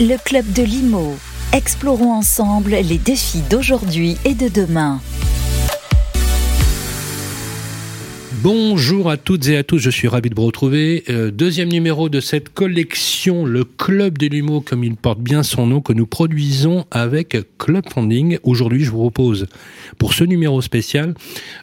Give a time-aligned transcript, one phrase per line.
[0.00, 1.14] Le club de Limo.
[1.52, 5.00] Explorons ensemble les défis d'aujourd'hui et de demain.
[8.42, 11.04] Bonjour à toutes et à tous, je suis ravi de vous retrouver.
[11.08, 15.66] Euh, deuxième numéro de cette collection, le Club des Lumeaux, comme il porte bien son
[15.66, 18.38] nom, que nous produisons avec Club Funding.
[18.42, 19.46] Aujourd'hui, je vous propose,
[19.98, 21.14] pour ce numéro spécial,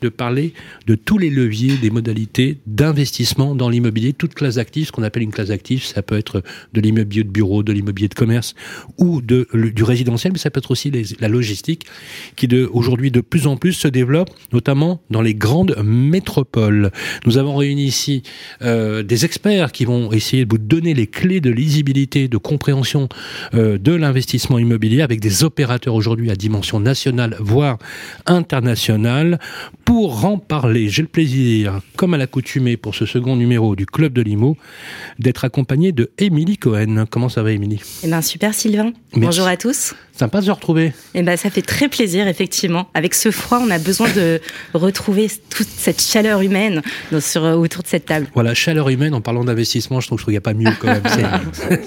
[0.02, 0.54] de parler
[0.88, 5.24] de tous les leviers, des modalités d'investissement dans l'immobilier, toute classe active, ce qu'on appelle
[5.24, 6.42] une classe active, ça peut être
[6.74, 8.56] de l'immobilier de bureau, de l'immobilier de commerce
[8.98, 11.86] ou du résidentiel, mais ça peut être aussi la logistique,
[12.36, 16.61] qui aujourd'hui de plus en plus se développe, notamment dans les grandes métropoles.
[16.70, 18.24] Nous avons réuni ici
[18.62, 23.10] euh, des experts qui vont essayer de vous donner les clés de lisibilité, de compréhension
[23.54, 27.78] euh, de l'investissement immobilier avec des opérateurs aujourd'hui à dimension nationale, voire
[28.26, 29.40] internationale.
[29.86, 34.14] Pour en parler, j'ai le plaisir, comme à l'accoutumée pour ce second numéro du Club
[34.14, 34.58] de Limo,
[35.20, 37.06] d'être accompagné de Émilie Cohen.
[37.10, 37.82] Comment ça va, Émilie?
[38.04, 38.94] Eh bien, super, Sylvain.
[39.14, 39.94] Bonjour à tous.
[40.14, 40.94] Sympa de se retrouver.
[41.14, 42.90] Eh ben, ça fait très plaisir, effectivement.
[42.94, 44.40] Avec ce froid, on a besoin de
[44.74, 46.51] retrouver toute cette chaleur humaine
[47.20, 48.28] sur, autour de cette table.
[48.34, 51.02] Voilà, chaleur humaine, en parlant d'investissement, je trouve qu'il n'y a pas mieux quand même.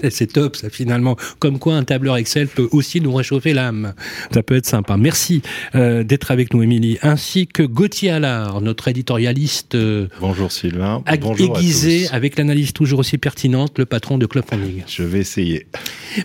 [0.10, 1.16] C'est top, ça, finalement.
[1.38, 3.94] Comme quoi, un tableur Excel peut aussi nous réchauffer l'âme.
[4.32, 4.96] Ça peut être sympa.
[4.96, 5.42] Merci
[5.74, 6.98] euh, d'être avec nous, Émilie.
[7.02, 9.74] Ainsi que Gauthier Allard, notre éditorialiste.
[9.74, 11.02] Euh, Bonjour, Sylvain.
[11.20, 14.82] Bonjour aiguisé, avec l'analyse toujours aussi pertinente, le patron de Club Funding.
[14.86, 15.66] Je vais essayer.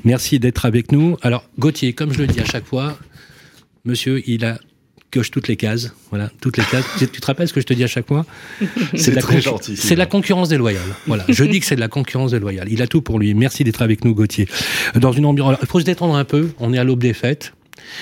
[0.04, 1.18] Merci d'être avec nous.
[1.22, 2.98] Alors, Gauthier, comme je le dis à chaque fois,
[3.86, 4.60] monsieur, il a
[5.12, 6.86] coche toutes les cases, voilà, toutes les cases.
[6.98, 8.26] tu te rappelles ce que je te dis à chaque fois?
[8.96, 9.22] C'est la,
[9.76, 10.82] c'est la concurrence déloyale.
[11.08, 12.68] Voilà, je dis que c'est de la concurrence déloyale.
[12.72, 13.34] Il a tout pour lui.
[13.34, 14.48] Merci d'être avec nous, Gauthier.
[14.96, 16.50] Dans une ambiance, il faut se détendre un peu.
[16.60, 17.54] On est à l'aube des fêtes.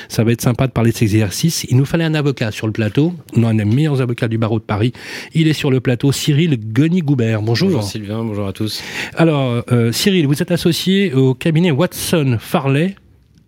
[0.09, 1.65] Ça va être sympa de parler de ces exercices.
[1.69, 3.13] Il nous fallait un avocat sur le plateau.
[3.35, 4.91] On a un des meilleurs avocats du barreau de Paris.
[5.33, 7.41] Il est sur le plateau, Cyril Gueny-Goubert.
[7.41, 7.69] Bonjour.
[7.69, 8.81] Bonjour Sylvain, bonjour à tous.
[9.15, 12.95] Alors, euh, Cyril, vous êtes associé au cabinet Watson Farley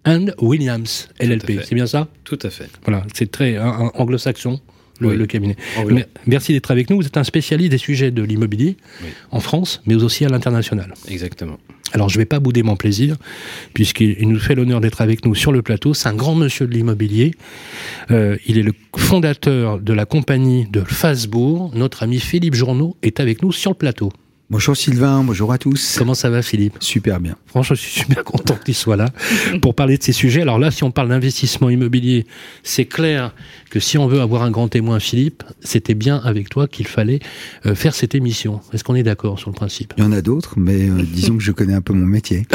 [0.05, 1.64] and Williams LLP.
[1.64, 2.08] C'est bien ça?
[2.23, 2.69] Tout à fait.
[2.86, 4.59] Voilà, c'est très anglo-saxon.
[5.02, 5.56] Le, cabinet.
[6.28, 6.97] Merci d'être avec nous.
[6.97, 8.75] Vous êtes un spécialiste des sujets de l'immobilier
[9.31, 10.94] en France, mais aussi à l'international.
[11.07, 11.57] Exactement.
[11.94, 13.16] Alors je ne vais pas bouder mon plaisir,
[13.74, 15.94] puisqu'il nous fait l'honneur d'être avec nous sur le plateau.
[15.94, 17.34] C'est un grand monsieur de l'immobilier.
[18.12, 21.72] Euh, il est le fondateur de la compagnie de Fasbourg.
[21.74, 24.12] Notre ami Philippe Journeau est avec nous sur le plateau.
[24.52, 25.98] Bonjour Sylvain, bonjour à tous.
[26.00, 26.78] Comment ça va Philippe?
[26.80, 27.36] Super bien.
[27.46, 29.06] Franchement, je suis super content qu'il soit là
[29.62, 30.42] pour parler de ces sujets.
[30.42, 32.26] Alors là, si on parle d'investissement immobilier,
[32.64, 33.36] c'est clair
[33.70, 37.20] que si on veut avoir un grand témoin, Philippe, c'était bien avec toi qu'il fallait
[37.68, 38.60] euh, faire cette émission.
[38.74, 39.94] Est-ce qu'on est, d'accord sur le principe?
[39.98, 42.48] Il y en a d'autres, mais euh, disons que je connais un peu mon métier.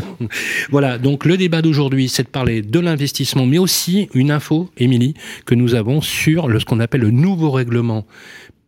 [0.70, 5.14] voilà, donc le débat d'aujourd'hui, c'est de parler de l'investissement, mais aussi une info, Émilie,
[5.46, 8.06] que nous avons sur le, ce qu'on appelle le nouveau règlement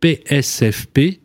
[0.01, 1.21] PSFP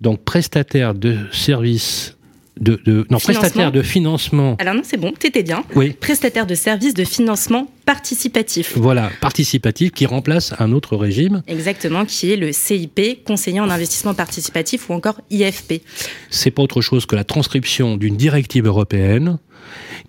[0.00, 2.16] donc prestataire de services
[2.60, 4.56] de, non prestataire de financement.
[4.58, 5.64] Alors non, c'est bon, t'étais bien.
[5.74, 5.90] Oui.
[5.92, 8.74] Prestataire de services de financement participatif.
[8.76, 11.42] Voilà, participatif qui remplace un autre régime.
[11.46, 15.82] Exactement, qui est le CIP, conseiller en investissement participatif ou encore IFP.
[16.30, 19.38] C'est pas autre chose que la transcription d'une directive européenne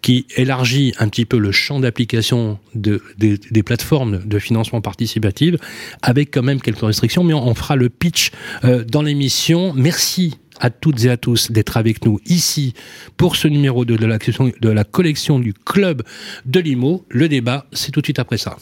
[0.06, 5.56] qui élargit un petit peu le champ d'application de, des, plateformes de financement participatif,
[6.04, 8.30] avec quand même quelques restrictions, mais on, fera le pitch
[8.66, 9.74] euh, dans l'émission.
[9.74, 12.76] Merci à toutes et à tous d'être avec nous ici
[13.18, 16.04] pour ce numéro de, de, la, de la collection du Club
[16.46, 17.04] de Limo.
[17.10, 18.58] Le débat, c'est tout de suite après ça.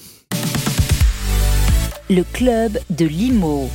[2.10, 3.70] Le Club de Limo.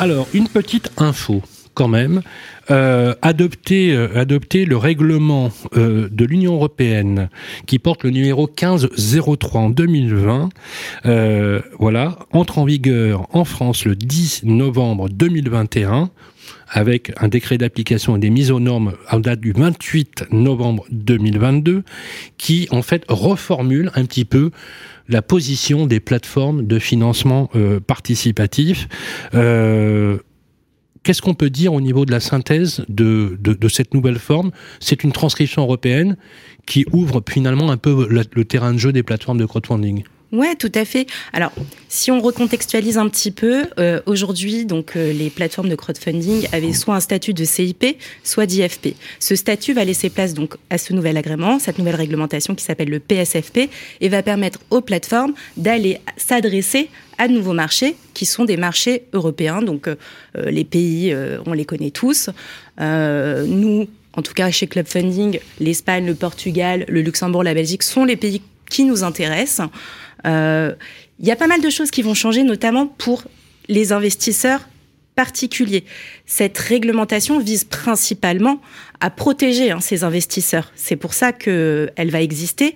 [0.00, 1.40] Alors, une petite info
[1.76, 2.22] quand même,
[2.70, 7.28] euh, adopter, euh, adopter le règlement euh, de l'Union européenne
[7.66, 10.48] qui porte le numéro 1503 en 2020,
[11.06, 16.10] euh, voilà, entre en vigueur en France le 10 novembre 2021
[16.68, 21.84] avec un décret d'application et des mises aux normes en date du 28 novembre 2022,
[22.38, 24.50] qui en fait reformule un petit peu
[25.08, 28.88] la position des plateformes de financement euh, participatif.
[29.34, 30.18] Euh,
[31.06, 34.50] Qu'est-ce qu'on peut dire au niveau de la synthèse de, de, cette nouvelle forme?
[34.80, 36.16] C'est une transcription européenne
[36.66, 40.02] qui ouvre finalement un peu le terrain de jeu des plateformes de crowdfunding.
[40.32, 41.06] Ouais, tout à fait.
[41.32, 41.52] Alors,
[41.88, 46.72] si on recontextualise un petit peu, euh, aujourd'hui, donc euh, les plateformes de crowdfunding avaient
[46.72, 48.96] soit un statut de CIP, soit d'IFP.
[49.20, 52.88] Ce statut va laisser place donc à ce nouvel agrément, cette nouvelle réglementation qui s'appelle
[52.88, 53.70] le PSFP,
[54.00, 59.04] et va permettre aux plateformes d'aller s'adresser à de nouveaux marchés qui sont des marchés
[59.12, 59.62] européens.
[59.62, 59.94] Donc, euh,
[60.34, 61.14] les pays,
[61.46, 62.30] on les connaît tous.
[62.78, 68.04] nous, en tout cas chez Club Funding, l'Espagne, le Portugal, le Luxembourg, la Belgique sont
[68.04, 69.68] les pays qui nous intéressent.
[70.26, 70.72] Il euh,
[71.20, 73.22] y a pas mal de choses qui vont changer, notamment pour
[73.68, 74.60] les investisseurs
[75.14, 75.84] particuliers.
[76.26, 78.60] Cette réglementation vise principalement
[79.00, 80.72] à protéger hein, ces investisseurs.
[80.74, 82.74] C'est pour ça qu'elle va exister,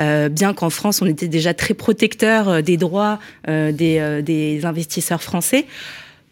[0.00, 5.22] euh, bien qu'en France, on était déjà très protecteur euh, des droits des, des, investisseurs
[5.22, 5.64] français.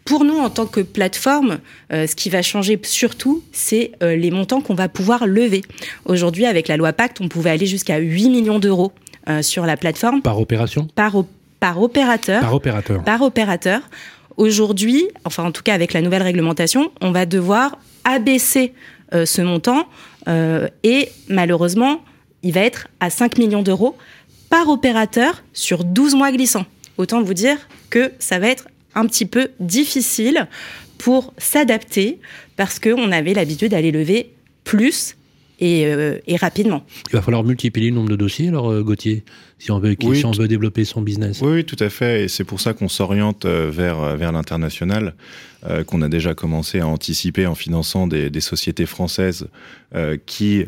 [0.05, 1.59] Pour nous, en tant que plateforme,
[1.91, 5.63] ce qui va changer surtout, c'est les montants qu'on va pouvoir lever.
[6.05, 8.93] Aujourd'hui, avec la loi Pacte, on pouvait aller jusqu'à 8 millions d'euros
[9.43, 10.23] sur la plateforme.
[10.23, 11.13] Par opération par,
[11.61, 12.41] par opérateur.
[12.41, 13.03] Par opérateur.
[13.03, 13.81] Par opérateur.
[14.37, 18.75] Aujourd'hui, enfin en tout cas avec la nouvelle réglementation, on va devoir abaisser
[19.15, 19.87] euh, ce montant
[20.29, 22.03] euh, et malheureusement,
[22.43, 23.97] il va être à 5 millions d'euros
[24.51, 26.67] par opérateur sur 12 mois glissants.
[26.99, 27.57] Autant vous dire
[27.91, 30.47] que ça va être un petit peu difficile
[30.99, 32.21] pour s'adapter
[32.57, 34.33] parce qu'on avait l'habitude d'aller lever
[34.65, 35.16] plus
[35.63, 36.85] euh, et, rapidement.
[37.09, 39.25] Il va falloir multiplier le nombre de dossiers, alors euh, Gauthier,
[39.59, 41.41] si on veut, si on veut développer son business.
[41.41, 42.25] Oui, tout à fait.
[42.25, 45.15] Et c'est pour ça qu'on s'oriente euh, vers, vers l'international,
[45.89, 49.49] qu'on a déjà commencé à anticiper en finançant des, des sociétés françaises
[50.25, 50.65] qui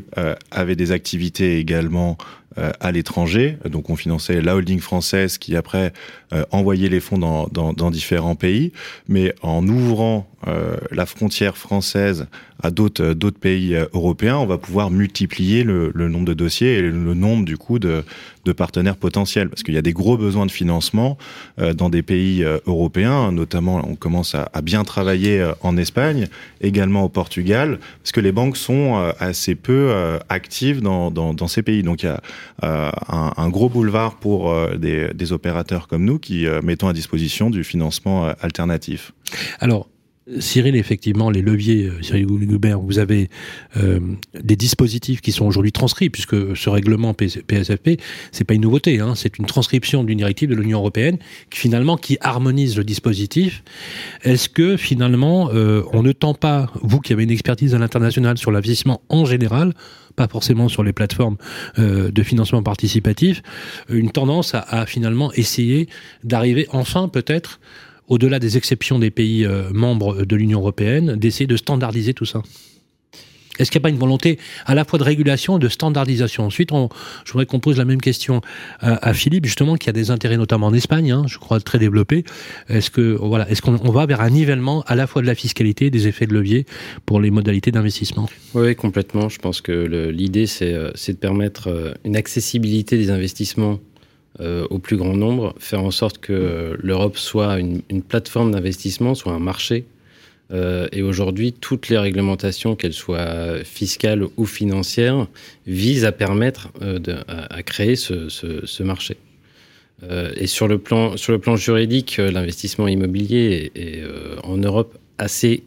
[0.50, 2.18] avaient des activités également
[2.56, 3.58] à l'étranger.
[3.68, 5.92] Donc on finançait la holding française qui après
[6.50, 8.72] envoyait les fonds dans, dans, dans différents pays.
[9.08, 10.26] Mais en ouvrant
[10.90, 12.26] la frontière française
[12.62, 16.34] à d'autres euh, d'autres pays euh, européens, on va pouvoir multiplier le, le, nombre de
[16.34, 18.04] dossiers et le nombre du coup de,
[18.44, 21.18] de partenaires potentiels, parce qu'il y a des gros besoins de financement
[21.60, 26.28] euh, dans des pays européens, notamment on commence à, à, bien travailler en Espagne,
[26.60, 29.92] également au Portugal, parce que les banques sont assez peu
[30.28, 31.82] actives dans, dans, dans, ces pays.
[31.82, 32.20] Donc il y a
[32.62, 37.64] un, un, gros boulevard pour des, des, opérateurs comme nous qui mettons à disposition du
[37.64, 39.12] financement alternatif.
[39.60, 39.88] Alors,
[40.40, 43.30] Cyril, effectivement, les leviers, euh, Cyril Goubert, vous avez
[43.76, 44.00] euh,
[44.38, 49.14] des dispositifs qui sont aujourd'hui transcrits, puisque ce règlement PSFP, c'est pas une nouveauté, hein,
[49.14, 51.18] c'est une transcription d'une directive de l'Union européenne
[51.50, 53.62] qui finalement qui harmonise le dispositif.
[54.22, 58.36] Est-ce que finalement, euh, on ne tend pas, vous qui avez une expertise à l'international
[58.36, 59.72] sur l'investissement en général,
[60.14, 61.36] pas forcément sur les plateformes
[61.76, 63.40] de financement participatif,
[63.88, 65.88] une tendance à finalement essayer
[66.24, 67.60] d'arriver enfin peut-être
[68.08, 72.42] au-delà des exceptions des pays euh, membres de l'Union européenne, d'essayer de standardiser tout ça
[73.58, 76.44] est-ce qu'il n'y a pas une volonté à la fois de régulation et de standardisation?
[76.44, 78.40] Ensuite, je voudrais qu'on pose la même question
[78.80, 82.24] à, Philippe, justement, qui a des intérêts notamment en Espagne, hein, je crois très développés.
[82.68, 86.26] Est-ce qu'on va vers un nivellement à la fois de la fiscalité et des effets
[86.26, 86.66] de levier
[87.04, 88.28] pour les modalités d'investissement?
[88.54, 89.28] Oui, complètement.
[89.28, 89.72] Je pense que
[90.10, 93.80] l'idée, euh, c'est de permettre euh, une accessibilité des investissements
[94.40, 99.32] euh, au plus grand nombre, faire en sorte que l'Europe soit une, plateforme d'investissement, soit
[99.32, 99.84] un marché.
[100.52, 105.26] Euh, et aujourd'hui, toutes les réglementations, qu'elles soient fiscales ou financières,
[105.66, 109.16] visent à permettre euh, de, à, créer ce, marché.
[110.36, 114.04] et sur le plan, sur le plan juridique, l'investissement immobilier est, est
[114.44, 115.64] en Europe assez,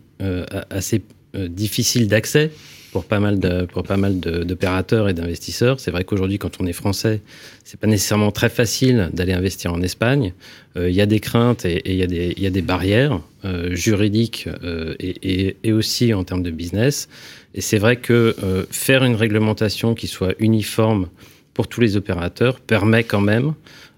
[0.70, 1.02] assez
[1.34, 2.52] difficile d'accès
[2.92, 5.80] pour pas mal de, pour pas mal d'opérateurs et d'investisseurs.
[5.80, 7.22] C'est vrai qu'aujourd'hui, quand on est français,
[7.64, 10.34] c'est pas nécessairement très facile d'aller investir en Espagne.
[10.76, 14.48] Euh, il y a des craintes et il y, y a des barrières euh, juridiques
[14.64, 17.08] euh, et, et, et, aussi en termes de business.
[17.56, 18.36] Et c'est vrai que
[18.70, 21.08] faire une réglementation qui soit uniforme
[21.54, 23.54] pour tous les opérateurs permet quand même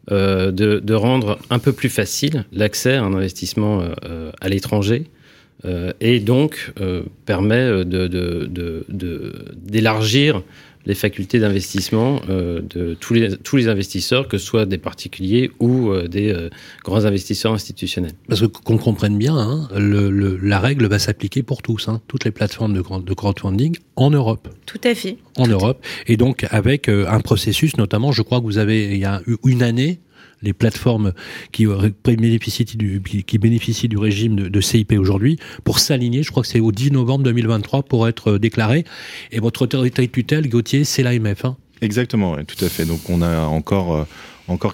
[0.10, 3.84] de, de, rendre un peu plus facile l'accès à un investissement
[4.42, 5.06] à l'étranger
[6.00, 7.84] et donc euh, permet euh,
[9.56, 10.46] d'élargir de, de,
[10.86, 15.96] les facultés d'investissement de tous les, tous les investisseurs, que ce soit des particuliers ou
[16.10, 16.50] des
[16.84, 18.12] grands investisseurs institutionnels.
[18.28, 22.02] Parce que qu'on comprenne bien, hein, le, le, la règle va s'appliquer pour tous, hein,
[22.10, 24.50] toutes les plateformes de, de crowdfunding en Europe.
[24.66, 25.16] Tout à fait.
[25.38, 25.86] En Europe.
[26.08, 29.64] Et donc avec un processus, notamment, je crois que vous avez, il y a une
[29.64, 30.02] année,
[30.44, 31.14] les plateformes
[31.52, 31.66] qui
[32.06, 36.24] bénéficient du, qui bénéficient du régime de, CIP aujourd'hui, pour s'aligner.
[36.24, 38.86] Je crois que c'est au 10 novembre 2023 pour être euh, déclaré.
[39.32, 41.46] Et votre autorité de tutelle, Gauthier, c'est l'AMF.
[41.46, 42.86] Hein Exactement, tout à fait.
[42.86, 44.04] Donc on a encore euh,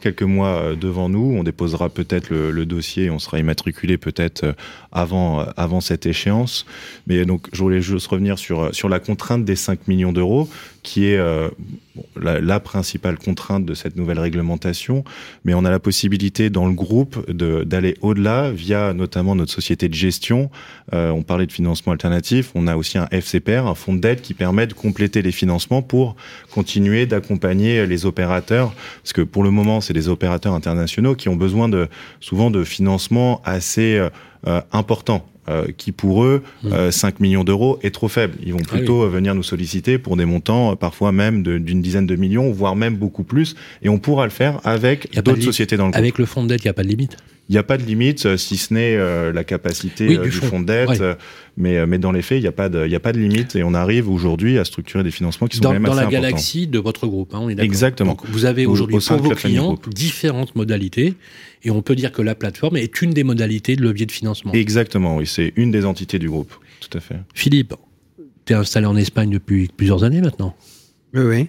[0.01, 1.35] quelques mois euh, devant nous.
[1.37, 4.53] On déposera peut-être le, dossier, on sera immatriculé peut-être euh,
[4.91, 6.65] avant, euh, avant cette échéance.
[7.07, 10.49] Mais donc, je voulais juste revenir sur, sur la contrainte des 5 millions d'euros,
[10.83, 11.49] qui est euh,
[12.21, 15.03] la, principale contrainte de cette nouvelle réglementation.
[15.45, 19.93] Mais on a la possibilité dans le groupe d'aller au-delà via notamment notre société de
[19.93, 20.49] gestion.
[20.93, 22.51] Euh, on parlait de financement alternatif.
[22.55, 26.15] On a aussi un FCPR, un fonds d'aide qui permet de compléter les financements pour
[26.51, 28.73] continuer d'accompagner les opérateurs.
[29.03, 31.87] Parce que pour le moment, c'est des opérateurs internationaux qui ont besoin de
[32.19, 34.09] souvent de financement assez euh,
[34.71, 36.73] importants euh, qui pour eux, mmh.
[36.73, 38.35] euh, 5 millions d'euros est trop faible.
[38.45, 39.13] Ils vont plutôt ah oui.
[39.13, 42.97] venir nous solliciter pour des montants, euh, parfois même d'une dizaine de millions, voire même
[42.97, 43.55] beaucoup plus.
[43.81, 45.99] Et on pourra le faire avec d'autres sociétés dans le groupe.
[45.99, 47.17] Avec le fonds de dette, il n'y a pas de limite
[47.49, 50.21] Il n'y a pas de limite, euh, si ce n'est euh, la capacité Oui, euh,
[50.23, 50.59] du du, fonds.
[50.59, 50.89] de dette.
[50.89, 51.15] Ouais.
[51.57, 53.17] Mais, mais dans les faits, il n'y a, pas de- il y a pas de
[53.19, 55.91] limite et on arrive aujourd'hui à structurer des financements qui sont Dans, quand même dans
[55.93, 56.21] assez la importants.
[56.21, 57.65] galaxie de votre groupe, hein, on est d'accord.
[57.65, 58.11] Exactement.
[58.11, 61.15] Donc, vous avez Au- aujourd'hui au sein pour de vos clients différentes modalités
[61.63, 64.53] et on peut dire que la plateforme est une des modalités de levier de financement.
[64.53, 66.53] Exactement, oui, c'est une des entités du groupe.
[66.87, 67.17] Tout à fait.
[67.33, 67.73] Philippe,
[68.45, 70.55] tu es installé en Espagne depuis plusieurs années maintenant.
[71.15, 71.47] Oui, oui.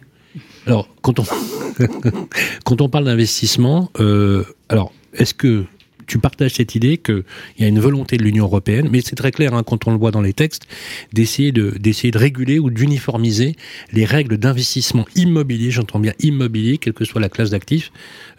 [0.66, 1.24] Alors, quand on,
[2.64, 5.64] quand on parle d'investissement, euh, alors, est-ce que
[6.10, 7.22] tu partages cette idée qu'il
[7.60, 9.96] y a une volonté de l'Union européenne, mais c'est très clair hein, quand on le
[9.96, 10.66] voit dans les textes,
[11.12, 13.54] d'essayer de, réguler ou d'uniformiser
[13.92, 17.92] les règles d'investissement immobilier, j'entends bien immobilier, quelle que soit la classe d'actifs,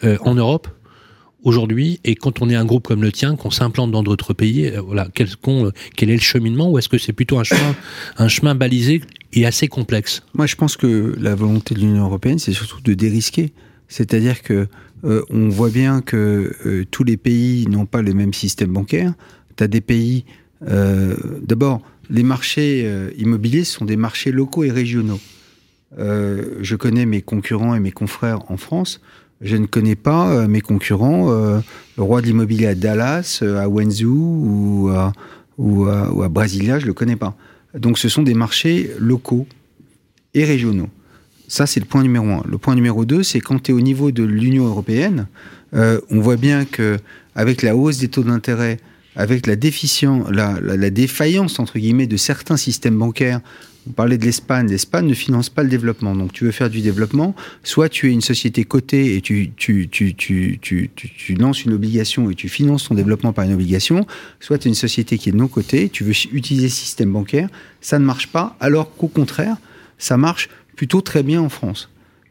[0.03, 0.67] euh, en Europe
[1.43, 4.67] aujourd'hui et quand on est un groupe comme le tien, qu'on s'implante dans d'autres pays,
[4.67, 7.73] euh, voilà, euh, quel est le cheminement ou est-ce que c'est plutôt un chemin,
[8.17, 9.01] un chemin balisé
[9.31, 10.23] et assez complexe?
[10.33, 13.53] Moi, je pense que la volonté de l'Union européenne, c'est surtout de dérisquer.
[13.87, 14.67] C'est-à-dire que
[15.03, 19.13] euh, on voit bien que euh, tous les pays n'ont pas le même système bancaire.
[19.55, 20.25] Tu as des pays.
[20.67, 25.19] euh, D'abord, les marchés immobiliers sont des marchés locaux et régionaux.
[25.97, 28.99] Je connais mes concurrents et mes confrères en France.
[29.39, 34.91] Je ne connais pas mes concurrents, le roi de l'immobilier à Dallas, à Wenzhou
[35.57, 37.37] ou à Brasilia, je ne le connais pas.
[37.73, 39.47] Donc ce sont des marchés locaux
[40.33, 40.89] et régionaux.
[41.51, 42.43] Ça, c'est le point numéro un.
[42.49, 45.27] Le point numéro deux, c'est quand tu es au niveau de l'Union européenne,
[45.73, 46.97] euh, on voit bien que
[47.35, 48.77] avec la hausse des taux d'intérêt,
[49.17, 53.41] avec la, la, la, la défaillance, entre guillemets, de certains systèmes bancaires,
[53.85, 56.15] on parlait de l'Espagne, l'Espagne ne finance pas le développement.
[56.15, 61.33] Donc tu veux faire du développement, soit tu es une société cotée et tu, tu
[61.37, 64.07] lances une obligation et tu finances ton développement par une obligation,
[64.39, 67.49] soit tu es une société qui est non cotée, tu veux utiliser le système bancaire,
[67.81, 69.57] ça ne marche pas, alors qu'au contraire,
[69.97, 70.49] ça marche
[70.81, 71.89] plutôt très bien en France.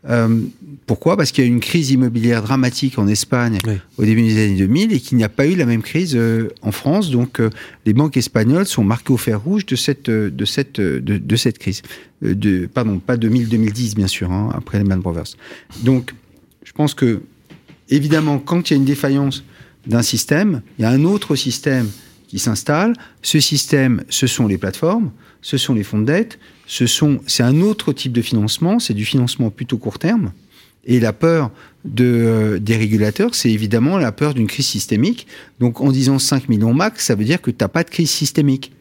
[0.08, 0.40] Euh,
[0.86, 1.16] pourquoi?
[1.16, 3.74] Parce qu'il y a eu une crise immobilière dramatique en Espagne Oui.
[3.96, 6.48] au début des années 2000 et qu'il n'y a pas eu la même crise euh,
[6.62, 7.12] en France.
[7.12, 7.48] Donc, euh,
[7.86, 11.58] les banques espagnoles sont marquées au fer rouge de cette, de cette, de, de cette
[11.58, 11.82] crise.
[12.22, 15.36] De, pardon, pas 2000-2010, bien sûr, hein, après Lehman Brothers.
[15.84, 16.12] Donc,
[16.64, 17.20] je pense que,
[17.88, 19.44] évidemment, quand il y a une défaillance
[19.86, 21.88] d'un système, il y a un autre système
[22.30, 22.92] qui s'installe.
[23.22, 25.10] Ce système, ce sont les plateformes,
[25.42, 28.94] ce sont les fonds de dette, ce sont, c'est un autre type de financement, c'est
[28.94, 30.32] du financement plutôt court terme.
[30.84, 31.50] Et la peur
[31.84, 35.26] de, euh, des régulateurs, c'est évidemment la peur d'une crise systémique.
[35.58, 38.10] Donc en disant 5 millions max, ça veut dire que tu n'as pas de crise
[38.10, 38.72] systémique.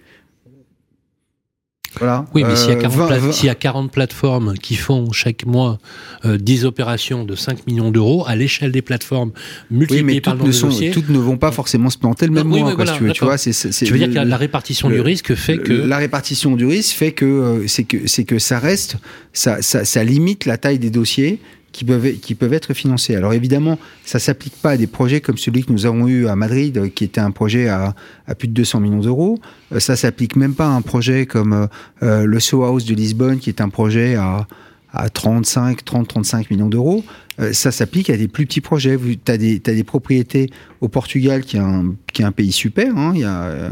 [1.98, 2.25] Voilà.
[2.36, 4.53] Oui, mais s'il y, a Euh, 40 vingt- pla- vingt- s'il y a 40 plateformes
[4.55, 5.79] qui font chaque mois
[6.25, 9.31] euh, 10 opérations de 5 millions d'euros, à l'échelle des plateformes
[9.72, 11.51] oui, multipliées mais par toutes le ne, nombre de sont, dossiers, toutes ne vont pas
[11.51, 13.12] forcément se planter le même mois, oui, quoi, voilà, si tu veux.
[13.12, 15.74] Tu vois, c'est, c'est- dire que la, répartition le- du risque fait que...
[15.74, 18.98] la répartition du risque fait que euh, c'est que c'est que ça reste
[19.34, 21.39] ça, ça, ça limite la taille des dossiers
[21.72, 23.16] qui peuvent qui peuvent être financés.
[23.16, 26.36] Alors évidemment, ça s'applique pas à des projets comme celui que nous avons eu à
[26.36, 27.94] Madrid, euh, qui était un projet à,
[28.28, 29.40] à plus de 200 millions d'euros.
[29.74, 31.68] Euh, ça s'applique même pas à un projet comme
[32.04, 34.48] euh, le Soho House de Lisbonne, qui est un projet à
[34.92, 37.04] à 35, 30, 35 millions d'euros.
[37.40, 38.98] Euh, ça s'applique à des plus petits projets.
[39.24, 40.50] Tu as des, t'as des propriétés
[40.82, 43.70] au Portugal, qui est un, qui est un pays super, hein, y a,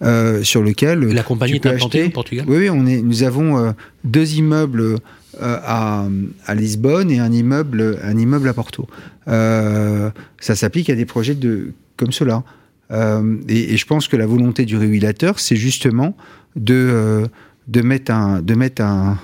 [0.00, 2.46] euh, sur lequel La compagnie est implantée acheter- au Portugal?
[2.48, 3.74] Oui, oui, on est, nous avons
[4.04, 4.96] deux immeubles
[5.42, 5.58] euh,
[6.46, 8.88] à, Lisbonne et un immeuble, un immeuble à Porto.
[9.28, 10.10] Euh,
[10.40, 12.42] ça s'applique à des projets de, comme cela.
[12.90, 16.16] Euh, et, je pense que la volonté du régulateur, c'est justement
[16.56, 17.26] de, euh,
[17.68, 19.18] de mettre un, de mettre un,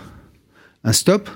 [0.92, 1.28] stop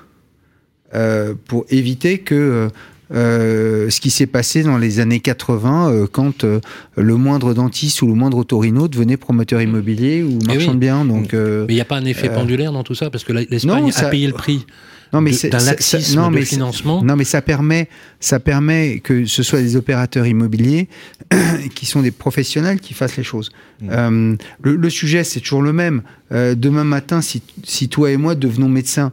[1.47, 2.71] pour éviter que
[3.14, 6.61] euh, ce qui s'est passé dans les années 80, euh, quand euh,
[6.97, 10.75] le moindre dentiste ou le moindre otorino devenait promoteur immobilier ou marchand Eh oui.
[10.75, 11.04] de biens.
[11.04, 13.25] Donc, euh, Mais il n'y a pas un effet euh, pendulaire dans tout ça Parce
[13.25, 14.66] que l'Espagne non, a ça- payé le prix
[15.12, 17.04] non, mais d'un ça- laxisme ça- non, de mais c'est- financement.
[17.04, 20.88] Non, mais ça permet, ça permet que ce soit des opérateurs immobiliers
[21.76, 23.50] qui sont des professionnels qui fassent les choses.
[23.80, 23.88] Mmh.
[23.92, 26.02] Euh, le, le sujet, c'est toujours le même.
[26.33, 29.12] Euh, demain matin, si, si toi et moi devenons médecins,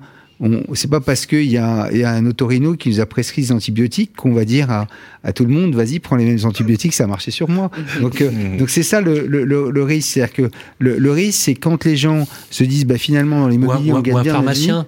[0.74, 3.44] c'est pas parce qu'il y a, il y a un otorino qui nous a prescrit
[3.44, 4.88] des antibiotiques qu'on va dire à,
[5.24, 7.70] à tout le monde, vas-y, prends les mêmes antibiotiques, ça a marché sur moi.
[8.02, 10.10] Donc, euh, donc c'est ça le, le, le- le risque.
[10.14, 13.50] C'est-à-dire que le, le risque, c'est quand les gens se disent, bah, finalement, dans un,
[13.50, 14.68] l'immobilier, ou un- on gagne ou un bien notre vie.
[14.68, 14.88] pharmacien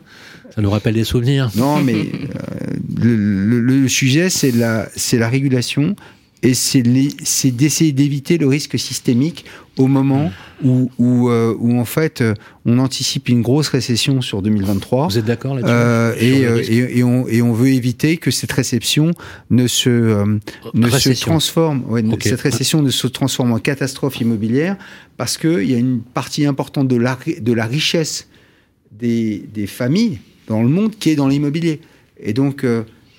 [0.55, 1.51] Ça nous rappelle des souvenirs.
[1.55, 5.95] Non, mais euh, le, le- le sujet, c'est la, c'est la régulation
[6.43, 6.81] et c'est
[7.51, 9.45] d'essayer d'éviter le risque systémique
[9.77, 10.31] au moment
[10.63, 12.33] où, où, euh, où en fait, euh,
[12.65, 15.07] on anticipe une grosse récession sur 2023.
[15.07, 19.11] Vous êtes d'accord là-dessus Euh, et, euh, on, et on veut éviter que cette réception
[19.49, 19.89] ne se,
[20.73, 21.31] ne se Récession.
[21.31, 22.23] transforme, ouais, Ok.
[22.23, 24.77] cette récession ne se transforme en catastrophe immobilière
[25.17, 28.27] parce qu'il y a une partie importante de la, de la richesse
[28.91, 31.79] des, des familles dans le monde qui est dans l'immobilier.
[32.21, 32.63] Et donc,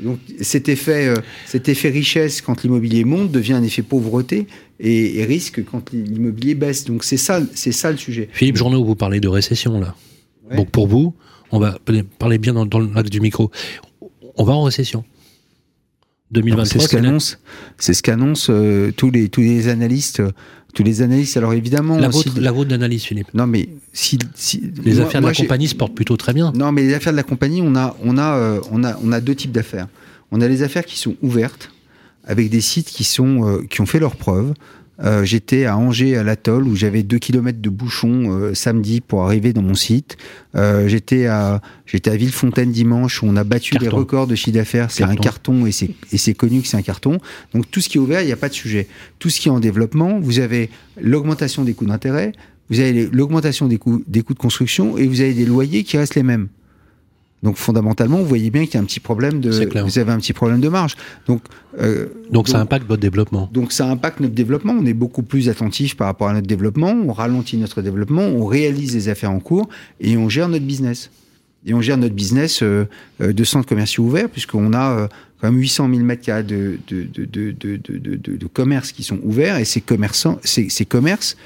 [0.00, 4.46] Donc cet effet, euh, cet effet richesse quand l'immobilier monte devient un effet pauvreté
[4.80, 6.84] et, risque quand l'immobilier baisse.
[6.84, 8.28] Donc c'est ça, c'est ça le sujet.
[8.32, 9.94] Philippe Journeau, vous parlez de récession là.
[10.56, 11.14] Donc pour vous,
[11.52, 11.78] on va
[12.18, 13.50] parler bien dans, le l'axe du micro.
[14.36, 15.04] On va en récession.
[16.32, 16.66] 2023.
[16.66, 17.38] C'est ce qu'annonce,
[17.78, 20.22] c'est ce qu'annoncent euh, tous les tous les analystes.
[20.74, 21.98] Tous les analystes, alors évidemment.
[21.98, 23.32] La vôtre, la vôtre d'analyse, Philippe.
[23.32, 24.18] Non, mais si,
[24.84, 26.52] les affaires de la compagnie se portent plutôt très bien.
[26.54, 29.12] Non, mais les affaires de la compagnie, on a, on a, euh, on a, on
[29.12, 29.86] a deux types d'affaires.
[30.32, 31.70] On a les affaires qui sont ouvertes,
[32.24, 34.54] avec des sites qui sont, euh, qui ont fait leurs preuves,
[35.02, 39.24] euh, j'étais à Angers, à l'atoll, où j'avais 2 km de bouchon euh, samedi pour
[39.24, 40.16] arriver dans mon site.
[40.54, 44.54] Euh, j'étais à j'étais à Villefontaine dimanche, où on a battu les records de chiffre
[44.56, 44.90] d'affaires.
[44.90, 47.18] C'est un carton et c'est et c'est connu que c'est un carton.
[47.54, 48.86] Donc tout ce qui est ouvert, il n'y a pas de sujet.
[49.18, 50.70] Tout ce qui est en développement, vous avez
[51.00, 52.32] l'augmentation des coûts d'intérêt,
[52.70, 55.96] vous avez l'augmentation des coûts des coûts de construction et vous avez des loyers qui
[55.96, 56.48] restent les mêmes.
[57.44, 59.50] Donc fondamentalement, vous voyez bien qu'il y a un petit problème de,
[59.82, 60.96] vous avez un petit problème de marge.
[61.26, 61.42] Donc,
[61.78, 63.50] euh, donc, ça impacte votre développement.
[63.52, 64.72] Donc ça impacte notre développement.
[64.72, 66.96] On est beaucoup plus attentif par rapport à notre développement.
[67.06, 69.68] On ralentit notre développement, on réalise les affaires en cours
[70.00, 71.10] et on gère notre business.
[71.66, 72.88] Et on gère notre business euh,
[73.20, 75.06] euh, de centres commerciaux ouverts puisqu'on a
[75.42, 79.58] quand même 800 000 mètres carrés de, de, de, de, de, commerces qui sont ouverts
[79.58, 81.36] et ces commerçants, ces, ces commerces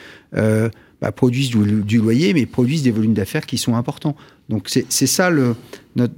[1.01, 4.17] bah, produisent du, loyer, mais produisent des volumes d'affaires qui sont importants.
[4.49, 5.55] Donc c'est ça le,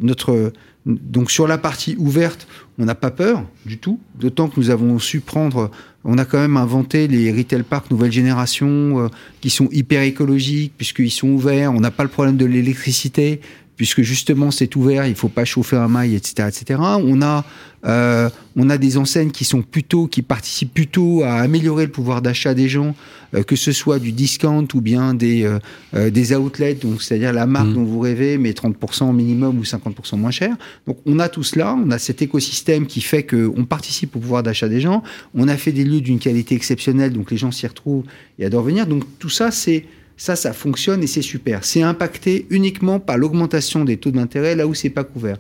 [0.01, 0.53] notre,
[0.87, 2.47] Donc sur la partie ouverte,
[2.79, 5.71] on n'a pas peur du tout, d'autant que nous avons su prendre,
[6.05, 9.09] on a quand même inventé les retail parks nouvelle génération euh,
[9.41, 13.41] qui sont hyper écologiques puisqu'ils sont ouverts, on n'a pas le problème de l'électricité
[13.81, 16.79] puisque justement c'est ouvert, il faut pas chauffer un mail, etc., etc.
[16.79, 17.47] On a
[17.87, 22.21] euh, on a des enseignes qui sont plutôt qui participent plutôt à améliorer le pouvoir
[22.21, 22.95] d'achat des gens,
[23.35, 25.49] euh, que ce soit du discount ou bien des
[25.95, 27.73] euh, des outlets, donc c'est-à-dire la marque mmh.
[27.73, 30.55] dont vous rêvez, mais 30% minimum ou 50% moins cher.
[30.87, 34.19] Donc on a tout cela, on a cet écosystème qui fait que on participe au
[34.19, 35.03] pouvoir d'achat des gens.
[35.35, 38.05] On a fait des lieux d'une qualité exceptionnelle, donc les gens s'y retrouvent
[38.39, 38.87] et adorent venir.
[38.87, 39.87] Donc tout ça c'est
[40.21, 41.65] ça, ça fonctionne et c'est super.
[41.65, 45.39] C'est impacté uniquement par l'augmentation des taux d'intérêt là où c'est pas couvert.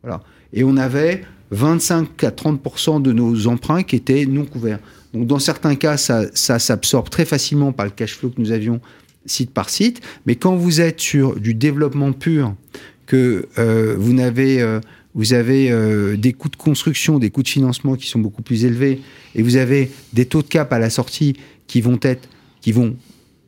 [0.00, 0.22] Voilà.
[0.52, 4.78] Et on avait 25 à 30 de nos emprunts qui étaient non couverts.
[5.12, 8.52] Donc dans certains cas, ça, ça s'absorbe très facilement par le cash flow que nous
[8.52, 8.80] avions
[9.26, 10.00] site par site.
[10.24, 12.54] Mais quand vous êtes sur du développement pur,
[13.06, 14.78] que euh, vous n'avez euh,
[15.14, 18.64] vous avez euh, des coûts de construction, des coûts de financement qui sont beaucoup plus
[18.64, 19.00] élevés,
[19.34, 21.34] et vous avez des taux de cap à la sortie
[21.66, 22.28] qui vont être,
[22.60, 22.94] qui vont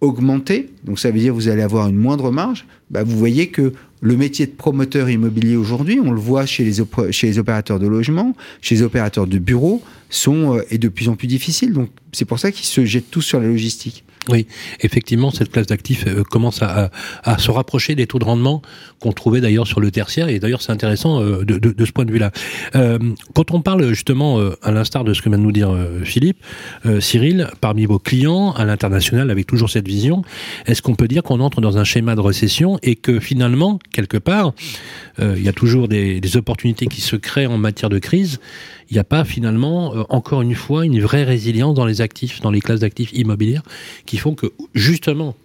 [0.00, 3.48] augmenter, donc ça veut dire que vous allez avoir une moindre marge, bah vous voyez
[3.48, 7.78] que le métier de promoteur immobilier aujourd'hui, on le voit chez les, chez les opérateurs
[7.78, 11.72] de logement, chez les opérateurs de bureaux, sont, euh, est de plus en plus difficile.
[11.72, 14.04] Donc c'est pour ça qu'ils se jettent tous sur la logistique.
[14.30, 14.46] Oui,
[14.80, 16.90] effectivement, cette classe d'actifs euh, commence à,
[17.38, 18.62] se rapprocher des taux de rendement
[18.98, 20.28] qu'on trouvait d'ailleurs sur le tertiaire.
[20.28, 22.30] Et d'ailleurs, c'est intéressant euh, de, ce point de vue-là.
[22.74, 22.98] Euh,
[23.34, 26.38] quand on parle justement, à l'instar de ce que vient de nous dire Philippe,
[27.00, 30.22] Cyril, parmi vos clients à l'international, avec toujours cette vision,
[30.66, 34.16] est-ce qu'on peut dire qu'on entre dans un schéma de récession et que finalement, quelque
[34.16, 34.52] part,
[35.20, 38.40] il y a toujours des opportunités qui se créent en matière de crise
[38.90, 42.40] il n'y a pas finalement, euh, encore une fois, une vraie résilience dans les actifs,
[42.40, 43.62] dans les classes d'actifs immobilières,
[44.06, 45.36] qui font que justement,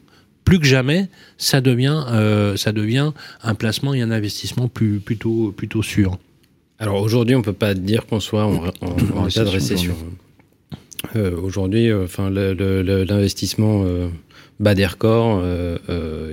[0.43, 3.11] plus que jamais, ça devient, euh, ça devient
[3.43, 6.17] un placement et un investissement plus, plutôt, plutôt sûr.
[6.79, 9.95] Alors aujourd'hui, on ne peut pas dire qu'on soit en, état de récession.
[11.15, 13.85] Euh, aujourd'hui, enfin, l'investissement
[14.59, 15.43] bat des records,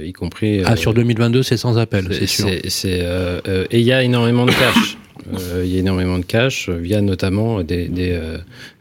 [0.05, 0.63] y compris.
[0.65, 2.49] ah, sur 2022, c'est sans appel, c'est sûr.
[2.49, 4.99] et il y a énormément de cash.
[5.35, 7.91] Euh, il y a énormément de cash euh, via notamment des,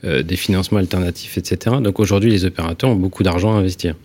[0.03, 1.77] euh, financements alternatifs, etc.
[1.81, 3.95] Donc aujourd'hui, les opérateurs ont beaucoup d'argent à investir.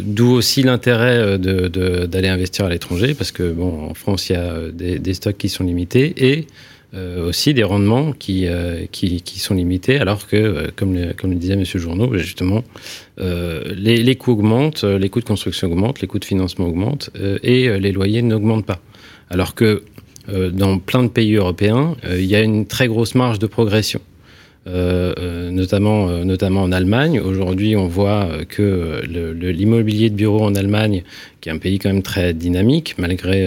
[0.00, 4.58] D'où aussi l'intérêt d'aller investir à l'étranger, parce que bon, en France, il y a
[4.72, 6.48] des, stocks qui sont limités et
[7.20, 8.48] aussi des rendements qui,
[9.36, 12.64] sont limités, alors que, comme, le, disait Monsieur Journeau, justement,
[13.18, 17.10] les, les, coûts augmentent, les coûts de construction augmentent, les coûts de financement augmentent
[17.44, 18.80] et les loyers n'augmentent pas.
[19.30, 19.84] Alors que
[20.28, 24.00] dans plein de pays européens, euh, il y a une très grosse marge de progression.
[24.66, 27.20] Euh, notamment, notamment en Allemagne.
[27.20, 31.02] Aujourd'hui, on voit que l'immobilier de bureau en Allemagne,
[31.42, 33.46] qui est un pays quand même très dynamique, malgré,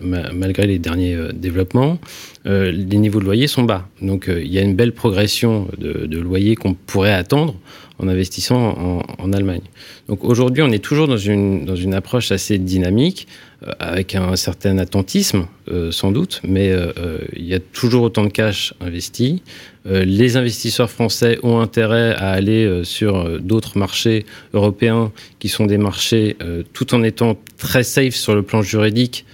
[0.00, 1.98] malgré les derniers développements,
[2.44, 3.88] les niveaux de loyer sont bas.
[4.02, 7.56] Donc, il y a une belle progression de, de loyer qu'on pourrait attendre
[8.02, 9.62] en investissant en, Allemagne.
[10.08, 13.28] Donc, aujourd'hui, on est toujours dans une, dans une approche assez dynamique
[13.62, 18.24] euh, avec un certain attentisme, euh, sans doute, mais euh, il y a toujours autant
[18.24, 19.42] de cash investi.
[19.84, 25.10] les investisseurs français ont intérêt à aller sur d'autres marchés européens
[25.40, 26.36] qui sont des marchés,
[26.72, 29.24] tout en étant très safe sur le plan juridique,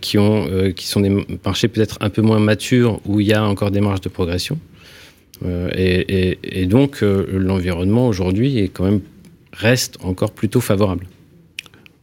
[0.00, 1.12] qui, ont, qui sont des
[1.44, 4.58] marchés peut-être un peu moins matures, où il y a encore des marges de progression.
[5.44, 9.00] Euh, et, et, et, donc, l'environnement aujourd'hui est quand même
[9.52, 11.06] reste encore plutôt favorable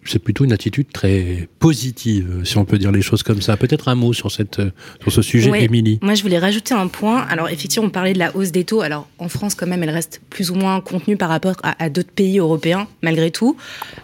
[0.06, 3.58] c'est plutôt une attitude très positive, si on peut dire les choses comme ça.
[3.58, 4.62] Peut-être un mot sur, cette,
[5.02, 6.00] sur ce sujet, Émilie.
[6.02, 7.22] Moi, je voulais rajouter un point.
[7.22, 8.82] Alors, effectivement, on parlait de la hausse des taux.
[8.82, 11.90] Alors, en France, quand même, elle reste plus ou moins contenue par rapport à, à
[11.90, 13.58] d'autres pays européens, malgré tout.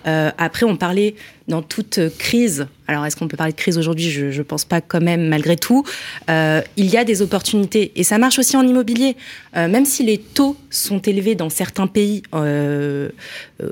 [0.07, 1.15] Euh, après, on parlait
[1.47, 4.12] dans toute crise, alors est-ce qu'on peut parler de crise aujourd'hui?
[4.12, 5.84] Je ne pense pas quand même, malgré tout.
[6.30, 7.91] Euh, il y a des opportunités.
[7.95, 9.15] Et ça marche aussi en immobilier.
[9.56, 13.10] Euh, même si les taux sont élevés dans certains pays euh,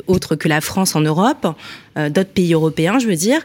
[0.08, 1.48] autres que la France en Europe,
[1.98, 3.42] euh, d'autres pays européens, je veux dire,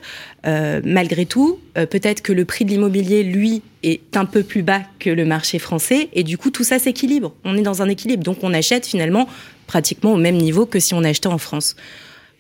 [0.47, 4.63] euh, malgré tout, euh, peut-être que le prix de l'immobilier, lui, est un peu plus
[4.63, 6.09] bas que le marché français.
[6.13, 7.35] Et du coup, tout ça s'équilibre.
[7.45, 8.23] On est dans un équilibre.
[8.23, 9.29] Donc on achète finalement
[9.67, 11.75] pratiquement au même niveau que si on achetait en France.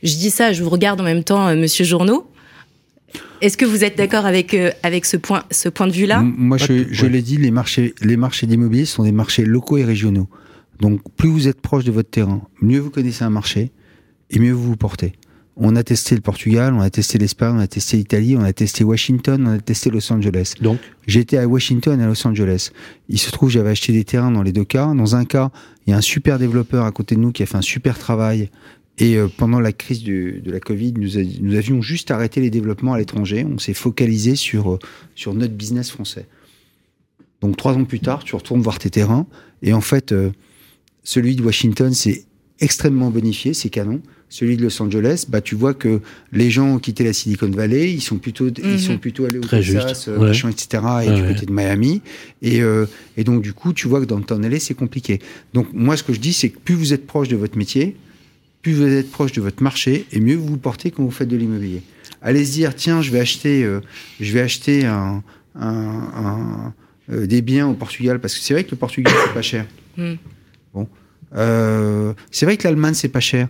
[0.04, 2.28] Je dis ça, je vous regarde en même temps, euh, Monsieur Journeau.
[3.40, 6.22] Est-ce que vous êtes d'accord avec, euh, avec ce point, ce point de vue-là?
[6.22, 9.84] Moi, je, je l'ai dit, les marchés, les marchés d'immobilier sont des marchés locaux et
[9.84, 10.28] régionaux.
[10.80, 13.70] Donc, plus vous êtes proche de votre terrain, mieux vous connaissez un marché
[14.30, 15.12] et mieux vous vous portez.
[15.56, 18.52] On a testé le Portugal, on a testé l'Espagne, on a testé l'Italie, on a
[18.52, 20.54] testé Washington, on a testé Los Angeles.
[20.60, 20.80] Donc?
[21.06, 22.70] J'étais à Washington et à Los Angeles.
[23.08, 24.92] Il se trouve j'avais acheté des terrains dans les deux cas.
[24.94, 25.52] Dans un cas,
[25.86, 27.98] il y a un super développeur à côté de nous qui a fait un super
[27.98, 28.50] travail
[28.98, 32.40] et euh, pendant la crise du, de la Covid, nous, a, nous, avions juste arrêté
[32.40, 33.44] les développements à l'étranger.
[33.44, 34.78] On s'est focalisé sur, euh,
[35.14, 36.26] sur notre business français.
[37.40, 39.26] Donc trois ans plus tard, tu retournes voir tes terrains.
[39.62, 40.30] Et en fait, euh,
[41.02, 42.24] celui de Washington, c'est
[42.60, 44.00] extrêmement bonifié, c'est canon.
[44.28, 46.00] Celui de Los Angeles, bah, tu vois que
[46.32, 48.72] les gens ont quitté la Silicon Valley, ils sont plutôt, mm -hmm.
[48.74, 50.18] ils sont plutôt allés au Très Texas, ouais.
[50.18, 52.00] machin, etc., et ouais, du côté de Miami.
[52.42, 55.18] Et, euh, et donc, du coup, tu vois que dans le temps LA, c'est compliqué.
[55.52, 57.96] Donc, moi, ce que je dis, c'est que plus vous êtes proche de votre métier,
[58.64, 61.28] plus vous êtes proche de votre marché et mieux vous vous portez quand vous faites
[61.28, 61.82] de l'immobilier.
[62.22, 63.80] Allez se dire tiens, je vais acheter, euh,
[64.18, 65.22] je vais acheter un,
[65.54, 66.74] un, un,
[67.12, 69.66] euh, des biens au Portugal parce que c'est vrai que le Portugal c'est pas cher.
[69.98, 70.14] Mm.
[70.72, 70.88] Bon,
[71.36, 73.48] euh, c'est vrai que l'Allemagne c'est pas cher.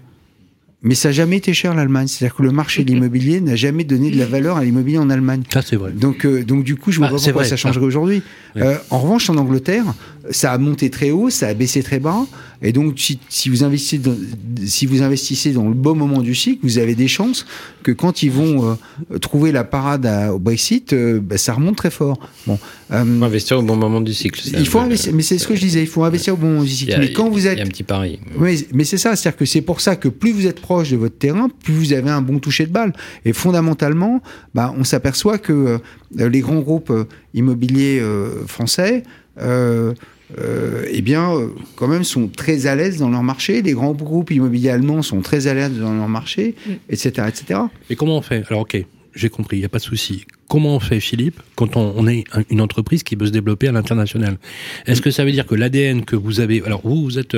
[0.85, 2.07] Mais ça n'a jamais été cher l'Allemagne.
[2.07, 5.09] C'est-à-dire que le marché de l'immobilier n'a jamais donné de la valeur à l'immobilier en
[5.09, 5.43] Allemagne.
[5.53, 5.93] Ça, c'est vrai.
[5.93, 8.23] Donc, euh, donc du coup, je vois ah, pas pourquoi vrai, ça changerait aujourd'hui.
[8.55, 8.63] Oui.
[8.63, 9.85] Euh, en revanche, en Angleterre,
[10.31, 12.27] ça a monté très haut, ça a baissé très bas.
[12.63, 14.17] Et donc, si, si, vous investissez dans,
[14.65, 17.45] si vous investissez dans le bon moment du cycle, vous avez des chances
[17.83, 18.77] que quand ils vont
[19.13, 22.19] euh, trouver la parade à, au Brexit, euh, bah, ça remonte très fort.
[22.47, 22.59] Bon,
[22.91, 24.41] euh, faut investir au bon moment du cycle.
[24.59, 26.63] Il faut investir, mais c'est ce que je disais, il faut investir au bon moment
[26.63, 26.95] du cycle.
[26.95, 28.19] A, mais quand vous êtes, il y a un petit pari.
[28.39, 30.97] Oui, mais c'est ça, c'est-à-dire que c'est pour ça que plus vous êtes proche de
[30.97, 32.93] votre terrain, plus vous avez un bon toucher de balle.
[33.25, 34.23] Et fondamentalement,
[34.55, 35.79] bah, on s'aperçoit que
[36.17, 36.93] les grands groupes
[37.35, 38.03] immobiliers
[38.47, 39.03] français
[39.41, 39.95] euh,
[40.39, 43.63] euh, eh bien, euh, quand même, sont très à l'aise dans leur marché.
[43.63, 46.73] Les grands groupes immobiliers allemands sont très à l'aise dans leur marché, mm.
[46.89, 47.61] etc., etc.
[47.91, 48.43] Et comment on fait?
[48.49, 48.85] Alors, ok,
[49.15, 50.25] j'ai compris, il n'y a pas de souci.
[50.49, 53.73] Comment on fait, Philippe, quand on, on, est une entreprise qui veut se développer à
[53.73, 54.39] l'international?
[54.87, 57.37] Est-ce que ça veut dire que l'ADN que vous avez, alors vous, vous êtes,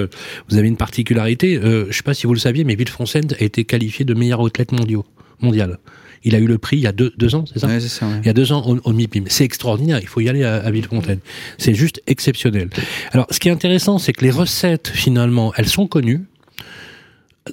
[0.49, 1.57] vous avez une particularité.
[1.57, 4.15] Euh, je ne sais pas si vous le saviez, mais Villefontaine a été qualifié de
[4.15, 5.03] meilleur athlète mondial.
[5.41, 5.79] mondial.
[6.25, 8.07] Il a eu le prix il y a deux, deux ans, c'est ça, ouais, ça
[8.07, 8.19] ouais.
[8.23, 9.25] Il y a deux ans au, au MIPIM.
[9.29, 10.01] C'est extraordinaire.
[10.01, 11.21] Il faut y aller à, à Villefontaine.
[11.59, 12.71] C'est juste exceptionnel.
[13.13, 16.25] Alors, ce qui est intéressant, c'est que les recettes, finalement, elles sont connues.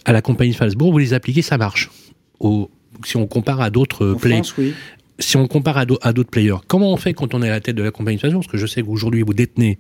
[0.05, 1.91] À la compagnie de Salzbourg, vous les appliquez, ça marche.
[2.39, 2.71] Au,
[3.06, 4.41] si on compare à d'autres players.
[4.58, 4.73] Oui.
[5.19, 7.75] Si on compare à d'autres players, comment on fait quand on est à la tête
[7.75, 9.77] de la compagnie de Salzbourg Parce que je sais qu'aujourd'hui, vous détenez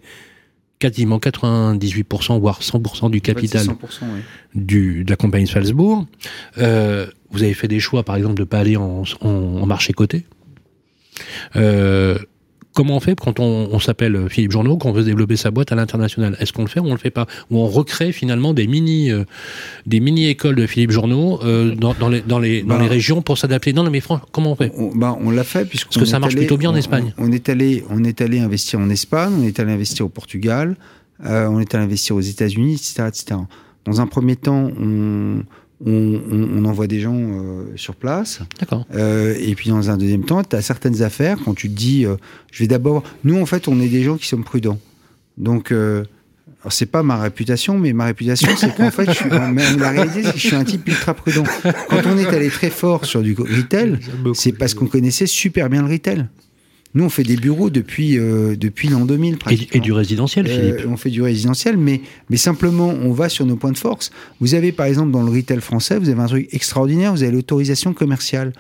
[0.77, 3.71] quasiment 98%, voire 100% du capital 100%,
[4.03, 4.19] oui.
[4.53, 6.05] du, de la compagnie de Salzbourg.
[6.59, 9.65] Euh, vous avez fait des choix, par exemple, de ne pas aller en, en, en
[9.65, 10.25] marché coté.
[11.55, 12.17] Euh,
[12.73, 15.75] comment on fait quand on, on s'appelle Philippe Journeau, qu'on veut développer sa boîte à
[15.75, 16.35] l'international?
[16.39, 17.27] Est-ce qu'on le fait ou on le fait pas?
[17.51, 19.23] Ou on recrée finalement des mini, euh,
[19.85, 22.87] des mini écoles de Philippe Journeau euh, dans, dans, les, dans, les, dans bah, les
[22.87, 23.73] régions pour s'adapter?
[23.73, 24.71] Non, non, mais franchement, comment on fait?
[24.77, 27.13] On, bah, on l'a fait puisque parce que ça marche allé, plutôt bien en Espagne.
[27.17, 30.75] On, est allé, on est allé investir en Espagne, on est allé investir au Portugal,
[31.25, 33.39] euh, on est allé investir aux États-Unis, etc., etc.
[33.85, 35.43] Dans un premier temps, on
[35.85, 38.39] on, on, on, envoie des gens euh, sur place.
[38.59, 38.85] D'accord.
[38.95, 42.05] Euh, et puis dans un deuxième temps, tu as certaines affaires quand tu te dis,
[42.05, 42.15] euh,
[42.51, 43.03] je vais d'abord.
[43.23, 44.79] Nous, en fait, on est des gens qui sommes prudents.
[45.37, 46.03] Donc, euh,
[46.61, 49.89] alors c'est pas ma réputation, mais ma réputation, c'est qu'en fait, je suis, mais la
[49.89, 51.43] réalité, c'est que je suis un type ultra prudent.
[51.89, 53.99] Quand on est allé très fort sur du retail,
[54.33, 56.27] c'est parce qu'on connaissait super bien le retail.
[56.95, 59.39] Nous, on fait des bureaux depuis, euh, depuis l'an 2000.
[59.49, 63.29] Et, et, du résidentiel, Philippe euh, On fait du résidentiel, mais, mais simplement, on va
[63.29, 64.11] sur nos points de force.
[64.39, 67.31] Vous avez, par exemple, dans le retail français, vous avez un truc extraordinaire, vous avez
[67.31, 68.53] l'autorisation commerciale.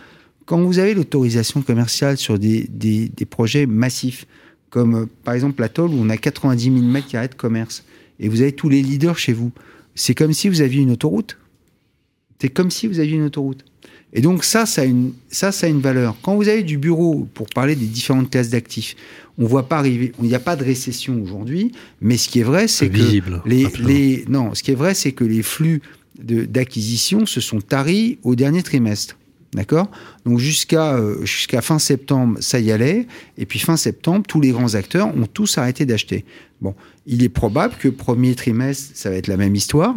[0.45, 4.25] Quand vous avez l'autorisation commerciale sur des, des, des, projets massifs,
[4.71, 7.85] comme euh, par exemple la Toll, où on a 90 000 mètres carrés de commerce,
[8.19, 9.51] et vous avez tous les leaders chez vous,
[9.93, 11.37] c'est comme si vous aviez une autoroute.
[12.41, 13.63] C'est comme si vous aviez une autoroute.
[14.13, 16.15] Et donc ça, ça a une, ça, ça a une valeur.
[16.21, 18.95] Quand vous avez du bureau pour parler des différentes classes d'actifs,
[19.39, 22.43] on voit pas arriver, il n'y a pas de récession aujourd'hui, mais ce qui est
[22.43, 25.81] vrai, c'est que les, les, non, ce qui est vrai, c'est que les flux
[26.19, 29.17] d'acquisition se sont taris au dernier trimestre.
[29.53, 29.89] D'accord?
[30.25, 33.05] Donc jusqu'à euh, jusqu'à fin septembre, ça y allait.
[33.37, 36.25] Et puis fin septembre, tous les grands acteurs ont tous arrêté d'acheter.
[36.59, 36.73] Bon,
[37.05, 39.95] il est probable que premier trimestre, ça va être la même histoire.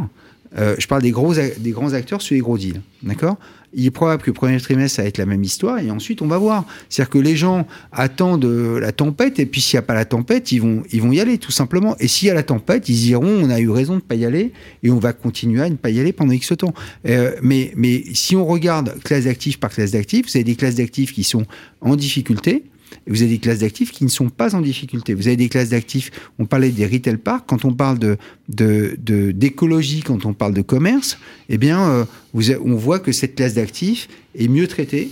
[0.59, 2.83] Euh, je parle des, gros, des grands acteurs sur les gros deals.
[3.03, 3.39] D'accord?
[3.77, 6.23] Il est probable que le premier trimestre, ça va être la même histoire, et ensuite,
[6.23, 6.65] on va voir.
[6.89, 10.07] C'est-à-dire que les gens attendent euh, la tempête, et puis s'il n'y a pas la
[10.07, 11.95] tempête, ils vont, ils vont y aller, tout simplement.
[12.01, 14.15] Et s'il y a la tempête, ils diront, on a eu raison de ne pas
[14.15, 16.73] y aller, et on va continuer à ne pas y aller pendant X temps.
[17.07, 20.77] Euh, mais, mais si on regarde classe d'actifs par classe d'actifs, vous avez des classes
[20.77, 21.45] d'actifs qui sont
[21.83, 22.65] en difficulté,
[23.07, 25.15] vous avez des classes d'actifs qui ne sont pas en difficulté.
[25.15, 28.97] Vous avez des classes d'actifs, on parlait des retail parks, quand on parle de,
[29.33, 33.55] d'écologie, quand on parle de commerce, eh bien, euh, vous on voit que cette classe
[33.55, 35.11] d'actifs est mieux traitée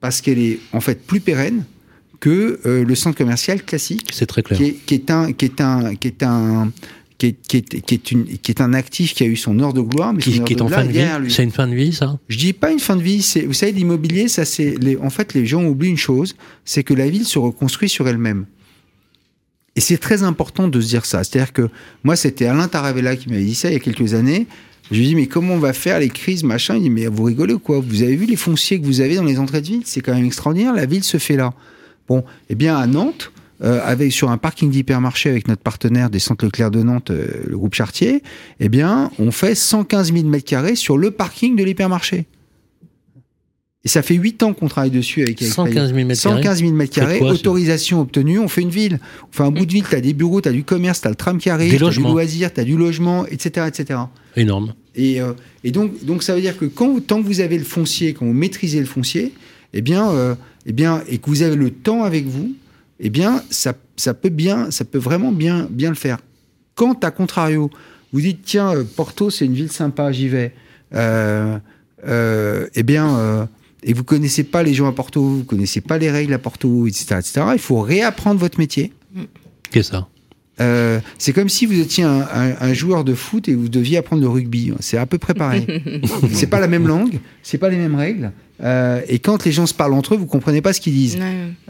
[0.00, 1.64] parce qu'elle est en fait plus pérenne
[2.20, 4.10] que euh, le centre commercial classique.
[4.12, 4.58] C'est très clair.
[4.58, 6.72] qui est un, qui est un, qui est un,
[7.30, 10.20] qui est, une, qui est un actif qui a eu son heure de gloire, mais
[10.20, 11.30] qui, est en fin de vie.
[11.30, 12.18] C'est une fin de vie, ça?
[12.28, 13.22] Je dis pas une fin de vie.
[13.22, 16.94] C'est, vous savez, l'immobilier, ça, c'est, en fait, les gens oublient une chose, c'est que
[16.94, 18.46] la ville se reconstruit sur elle-même.
[19.76, 21.24] Et c'est très important de se dire ça.
[21.24, 21.68] C'est-à-dire que
[22.04, 24.46] moi, c'était Alain Taravella qui m'avait dit ça il y a quelques années.
[24.90, 26.76] Je lui ai dit, mais comment on va faire les crises, machin?
[26.76, 27.80] Il dit, mais vous rigolez ou quoi?
[27.80, 29.82] Vous avez vu les fonciers que vous avez dans les entrées de ville?
[29.84, 30.74] C'est quand même extraordinaire.
[30.74, 31.54] La ville se fait là.
[32.08, 36.18] Bon, eh bien, à Nantes, euh, avec sur un parking d'hypermarché avec notre partenaire des
[36.18, 38.22] centres Leclerc de Nantes, euh, le groupe Chartier,
[38.58, 42.26] eh bien, on fait 115 000 mètres carrés sur le parking de l'hypermarché.
[43.84, 46.94] Et ça fait 8 ans qu'on travaille dessus avec, 115 000 mètres 115 000 mètres
[46.94, 49.00] carrés, autorisation obtenue, on fait une ville.
[49.30, 51.06] On fait un bout de ville, tu as des bureaux, tu as du commerce, tu
[51.08, 53.66] as le tram qui arrive, tu as du loisir, tu as du logement, etc.
[53.68, 54.00] etc.
[54.36, 54.74] Énorme.
[54.94, 55.32] Et, euh,
[55.64, 58.24] et, donc, donc ça veut dire que quand, tant que vous avez le foncier, quand
[58.24, 59.32] vous maîtrisez le foncier,
[59.72, 60.36] eh bien,
[60.66, 62.52] eh bien, et que vous avez le temps avec vous,
[63.04, 66.18] eh bien, ça, ça, peut bien, ça peut vraiment bien, bien le faire.
[66.76, 67.68] Quand, à contrario,
[68.12, 70.54] vous dites, tiens, euh, Porto, c'est une ville sympa, j'y vais,
[70.94, 71.58] euh,
[72.06, 73.48] euh, eh bien,
[73.82, 76.86] et vous connaissez pas les gens à Porto, vous connaissez pas les règles à Porto,
[76.86, 78.92] etc., etc., il faut réapprendre votre métier.
[79.72, 80.08] Qu'est-ce ça?
[81.18, 84.72] C'est comme si vous étiez un, joueur de foot et vous deviez apprendre le rugby.
[84.78, 85.66] C'est à peu près pareil.
[86.32, 88.30] c'est pas la même langue, c'est pas les mêmes règles.
[88.62, 91.18] Euh, et quand les gens se parlent entre eux, vous comprenez pas ce qu'ils disent.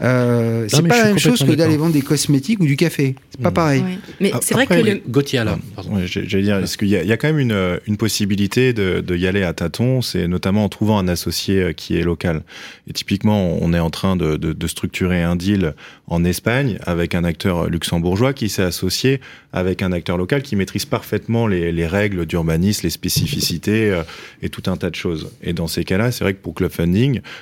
[0.01, 3.15] Euh, c'est pas la même chose que d'aller vendre des cosmétiques ou du café.
[3.31, 3.53] C'est pas mm.
[3.53, 3.83] pareil.
[4.19, 5.01] Mais ah, c'est vrai que le...
[5.07, 5.57] Gauthier là.
[6.05, 9.43] J'allais dire, est-ce qu'il y, a quand même une, une possibilité de, de, y aller
[9.43, 12.43] à tâtons, c'est notamment en trouvant un associé euh, qui est local.
[12.87, 15.73] Et typiquement, on est en train de, de, de structurer un deal
[16.07, 19.19] en Espagne avec un acteur luxembourgeois qui s'est associé
[19.51, 24.03] avec un acteur local qui maîtrise parfaitement les, les règles d'urbanisme, les spécificités euh,
[24.41, 25.31] et tout un tas de choses.
[25.41, 26.71] Et dans ces cas-là, c'est vrai que pour Club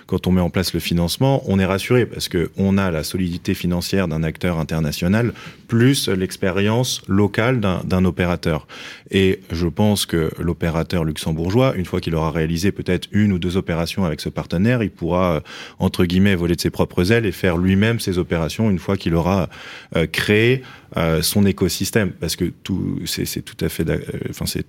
[0.08, 3.04] Quand on met en place le financement, on est rassuré parce que on a la
[3.04, 5.34] solidité financière d'un acteur international
[5.68, 8.68] plus l'expérience locale d'un opérateur.
[9.10, 13.56] Et je pense que l'opérateur luxembourgeois, une fois qu'il aura réalisé peut-être une ou deux
[13.56, 15.40] opérations avec ce partenaire, il pourra, euh,
[15.80, 19.16] entre guillemets, voler de ses propres ailes et faire lui-même ses opérations une fois qu'il
[19.16, 19.50] aura
[19.96, 20.64] euh, créé
[20.98, 22.12] euh, son écosystème.
[22.12, 23.86] Parce que tout, c'est tout à fait,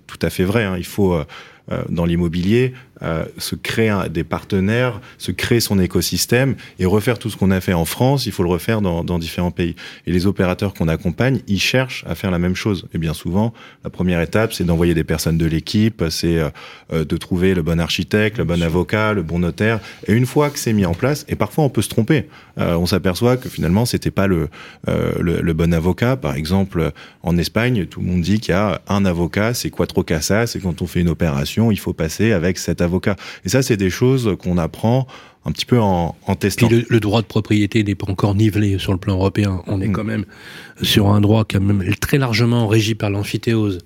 [0.07, 0.63] tout à fait vrai.
[0.63, 0.75] Hein.
[0.77, 1.19] Il faut
[1.89, 7.35] dans l'immobilier euh, se créer des partenaires, se créer son écosystème et refaire tout ce
[7.35, 9.75] qu'on a fait en France, il faut le refaire dans, dans différents pays.
[10.07, 12.87] Et les opérateurs qu'on accompagne, ils cherchent à faire la même chose.
[12.93, 16.49] Et bien souvent, la première étape, c'est d'envoyer des personnes de l'équipe, c'est euh,
[16.93, 19.81] euh, de trouver le bon architecte, le bon avocat, le bon notaire.
[20.07, 22.85] Et une fois que c'est mis en place, et parfois on peut se tromper, on
[22.85, 24.47] s'aperçoit que finalement c'était pas le,
[24.87, 26.15] le, le, bon avocat.
[26.15, 26.91] Par exemple,
[27.23, 30.59] en Espagne, tout le monde dit qu'il y a un avocat, c'est quattro casas, c'est
[30.59, 32.92] quand on fait une opération, il faut passer avec cet avocat
[33.45, 35.07] et ça, c'est des choses qu'on apprend
[35.45, 36.67] un petit peu en, en testant.
[36.67, 39.61] Puis le, droit de propriété n'est pas encore nivelé sur le plan européen.
[39.67, 39.93] On est mm.
[39.93, 40.25] quand même
[40.81, 43.79] sur un droit quand même très largement régi par l'amphithéose.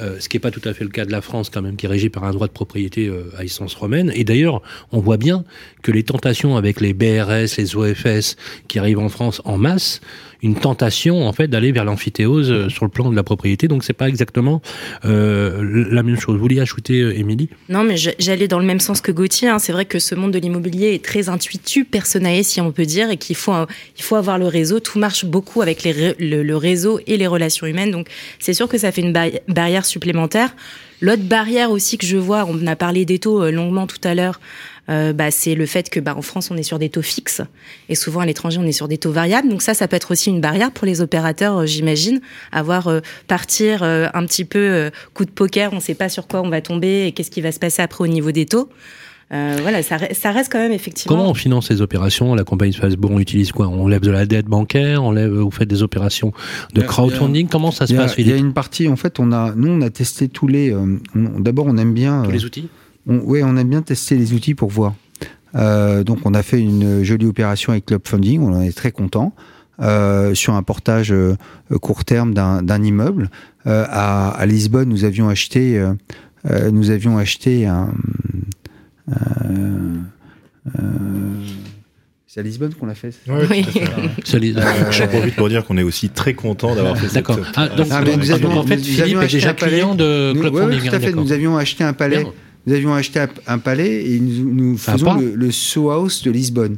[0.00, 1.76] Euh, ce qui n'est pas tout à fait le cas de la France quand même,
[1.76, 4.10] qui est régi par un droit de propriété euh, à essence romaine.
[4.14, 5.44] Et d'ailleurs, on voit bien
[5.82, 8.36] que les tentations avec les BRS, les OFS
[8.66, 10.00] qui arrivent en France en masse,
[10.44, 13.66] une tentation en fait d'aller vers l'amphithéose euh, sur le plan de la propriété.
[13.66, 14.60] Donc c'est pas exactement
[15.04, 16.34] euh, la même chose.
[16.34, 17.48] Vous vouliez ajouter, euh, Émilie?
[17.70, 19.48] Non, mais j'allais dans le même sens que Gauthier.
[19.48, 19.58] Hein.
[19.58, 23.10] C'est vrai que ce monde de l'immobilier est très intuitif, personnalisé, si on peut dire,
[23.10, 23.54] et qu'il faut
[23.98, 24.80] faut avoir le réseau.
[24.80, 27.90] Tout marche beaucoup avec le, réseau et les relations humaines.
[27.90, 29.12] Donc c'est sûr que ça fait une
[29.48, 30.54] barrière supplémentaire.
[31.00, 34.40] L'autre barrière aussi que je vois, on a parlé des taux longuement tout à l'heure.
[34.90, 37.40] Euh, bah, c'est le fait que bah, en France on est sur des taux fixes
[37.88, 39.48] et souvent à l'étranger on est sur des taux variables.
[39.48, 42.20] Donc ça, ça peut être aussi une barrière pour les opérateurs, euh, j'imagine,
[42.52, 46.42] avoir euh, partir un petit peu coup de poker, on ne sait pas sur quoi
[46.42, 48.68] on va tomber et qu'est-ce qui va se passer après au niveau des taux.
[49.32, 51.16] Euh, voilà, ça, ça, reste quand même effectivement.
[51.16, 52.34] Comment on finance ces opérations?
[52.34, 53.68] La compagnie Facebook, on utilise quoi?
[53.68, 56.32] On lève de la dette bancaire, on lève, vous faites des opérations
[56.74, 57.48] de crowdfunding?
[57.48, 59.80] Comment ça se passe Il y a une partie, en fait, on a, nous, on
[59.80, 60.72] a testé tous les.
[60.72, 62.22] Euh, d'abord, on aime bien.
[62.22, 62.68] Tous les outils?
[63.06, 64.94] Oui, on aime bien tester les outils pour voir.
[65.54, 68.92] Euh, donc, on a fait une jolie opération avec Club Funding, on en est très
[68.92, 69.32] content.
[69.82, 71.36] Euh, sur un portage euh,
[71.80, 73.28] court terme d'un immeuble.
[73.66, 75.82] Euh, à, à, Lisbonne, nous avions acheté,
[76.70, 77.92] nous avions acheté un.
[82.26, 83.14] c'est à Lisbonne qu'on l'a fait.
[83.28, 83.64] Oui.
[83.74, 84.54] oui.
[84.92, 87.40] J'en profite pour dire qu'on est aussi très content d'avoir fait D'accord.
[87.56, 90.88] Ah, donc, ah, nous avions, en fait, Philippe est déjà client de Club oui, oui,
[90.88, 91.12] tout à fait.
[91.12, 92.22] Nous avions acheté un palais.
[92.22, 92.32] Bien.
[92.66, 96.76] Nous avions acheté un palais et nous, nous faisons le, le Soho House de Lisbonne.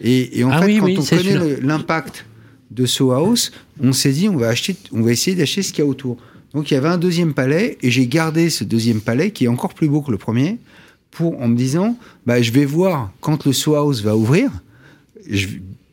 [0.00, 2.26] Et, et en ah fait, quand on connaît l'impact
[2.70, 5.84] de Soho House, on s'est dit on va acheter, on va essayer d'acheter ce qu'il
[5.84, 6.16] y a autour.
[6.54, 9.48] Donc il y avait un deuxième palais et j'ai gardé ce deuxième palais qui est
[9.48, 10.58] encore plus beau que le premier
[11.10, 14.50] pour en me disant bah je vais voir quand le Soho House va ouvrir,
[15.28, 15.48] je,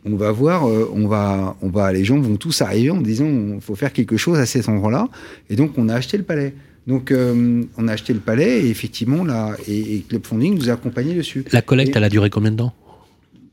[0.06, 3.26] on va voir, euh, on va, on va, les gens vont tous arriver en disant
[3.26, 5.08] il faut faire quelque chose à cet endroit-là
[5.50, 6.54] et donc on a acheté le palais.
[6.88, 10.70] Donc, euh, on a acheté le palais et effectivement, là, et, et Club Funding nous
[10.70, 11.46] a accompagnés dessus.
[11.52, 12.74] La collecte, elle a duré combien de temps?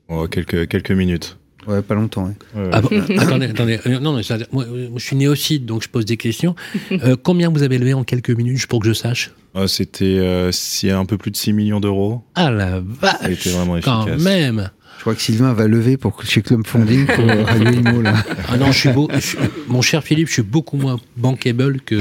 [0.09, 1.39] Oh, quelques, quelques minutes.
[1.67, 2.25] Ouais, pas longtemps.
[2.55, 2.71] Ouais.
[2.73, 2.89] Ah bon
[3.19, 3.79] attendez, attendez.
[3.87, 4.65] Euh, non, ça, moi,
[4.97, 6.55] je suis néophyte, donc je pose des questions.
[6.93, 9.31] Euh, combien vous avez levé en quelques minutes, pour que je sache?
[9.69, 10.51] C'était euh,
[10.85, 12.23] un peu plus de 6 millions d'euros.
[12.35, 14.05] Ah la vache Ça a été vraiment efficace.
[14.07, 18.03] Quand même je crois que Sylvain va lever pour chez Club Funding pour Radio Imo,
[18.03, 18.23] là.
[18.49, 21.99] Ah non, je suis beau, je, mon cher Philippe, je suis beaucoup moins bankable que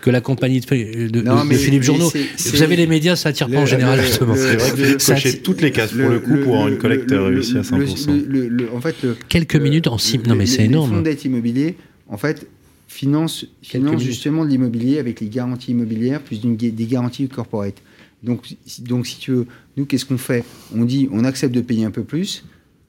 [0.00, 2.10] que la compagnie de, de, non, de Philippe Journaux.
[2.10, 4.34] Vous savez, les médias, ça attire pas en général, justement.
[4.34, 7.10] C'est vrai que vous cochez toutes les cases pour le, coup pour avoir une collecte
[7.10, 8.68] réussie à 100%.
[8.74, 8.96] en fait,
[9.28, 10.18] Quelques minutes en six...
[10.26, 10.90] Non, mais c'est énorme.
[10.90, 11.76] Le fonds d'aide immobilier,
[12.08, 12.46] en fait,
[12.88, 17.76] finance, finance justement de l'immobilier avec les garanties immobilières plus des garanties corporate.
[18.22, 18.42] Donc,
[18.80, 20.44] donc, si tu veux, nous, qu'est-ce qu'on fait?
[20.74, 22.44] On dit, on accepte de payer un peu plus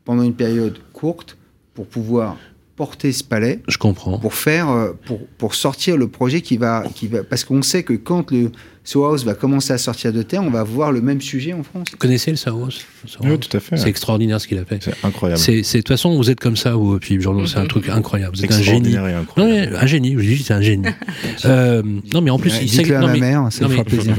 [0.06, 1.38] pendant une période courte
[1.76, 2.38] pour pouvoir
[2.80, 3.60] porter ce palais.
[3.68, 4.18] Je comprends.
[4.20, 7.84] Pour faire, euh, pour, pour sortir le projet qui va, qui va, parce qu'on sait
[7.84, 8.52] que quand le
[8.96, 11.88] House va commencer à sortir de terre, on va voir le même sujet en France.
[11.92, 12.82] Vous connaissez le Sohouse
[13.24, 13.78] Oui, tout à fait.
[13.78, 14.84] C'est extraordinaire ce qu'il a fait.
[14.84, 15.40] C'est incroyable.
[15.40, 18.36] C'est, de toute façon, vous êtes comme ça, vous, puis Journaux, c'est un truc incroyable.
[18.36, 18.96] Vous êtes un génie.
[18.96, 19.04] Non,
[19.38, 20.88] mais, un génie, je dis, c'est un génie.
[21.46, 22.94] euh, non, mais en plus, il sait que.
[22.94, 24.16] Non, mais, mère, ça non, fera plaisir.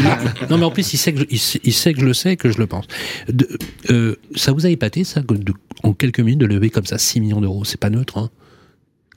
[0.50, 1.26] non, mais en plus, il sait, que je,
[1.62, 2.86] il, sait, que je le sais et que je le pense.
[3.28, 3.48] De,
[3.90, 7.20] euh, ça vous a épaté, ça, de, en quelques minutes, de lever comme ça 6
[7.20, 7.64] millions d'euros?
[7.64, 8.30] C'est pas neutre, hein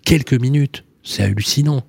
[0.05, 0.85] quelques minutes.
[1.03, 1.83] C'est hallucinant.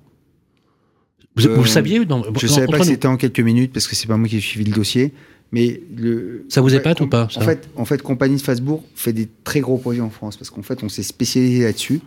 [1.37, 3.95] Vous, le euh, saviez Je ne savais pas que c'était en quelques minutes parce que
[3.95, 5.13] c'est pas moi qui ai suivi le dossier.
[5.51, 9.13] Mais le, ça vous épate ou pas en, fait, en fait, Compagnie de Fasbourg fait
[9.13, 12.01] des très gros projets en France parce qu'en fait, on s'est spécialisé là-dessus.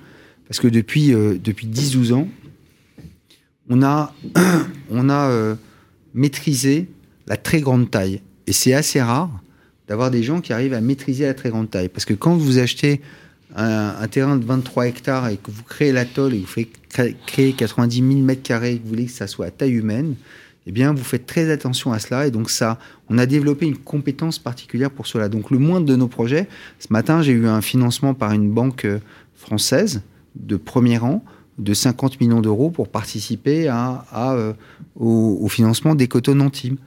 [0.46, 2.28] Parce que depuis, euh, depuis 10-12 ans,
[3.68, 4.12] on a,
[4.90, 5.54] on a euh,
[6.12, 6.88] maîtrisé
[7.28, 8.20] la très grande taille.
[8.46, 9.30] Et c'est assez rare
[9.88, 11.88] d'avoir des gens qui arrivent à maîtriser la très grande taille.
[11.88, 13.00] Parce que quand vous achetez
[13.56, 16.68] un, terrain de 23 hectares et que vous créez l'atoll et vous faites
[17.26, 20.14] créer 90 000 mètres carrés et que vous voulez que ça soit à taille humaine,
[20.66, 22.26] eh bien, vous faites très attention à cela.
[22.26, 25.28] Et donc, ça, on a développé une compétence particulière pour cela.
[25.28, 28.84] Donc, le moindre de nos projets, ce matin, j'ai eu un financement par une banque
[28.84, 28.98] euh,
[29.36, 30.02] française
[30.36, 31.24] de premier rang
[31.58, 34.52] de 50 millions d'euros pour participer euh,
[34.96, 36.78] au, financement des coteaux Antibes.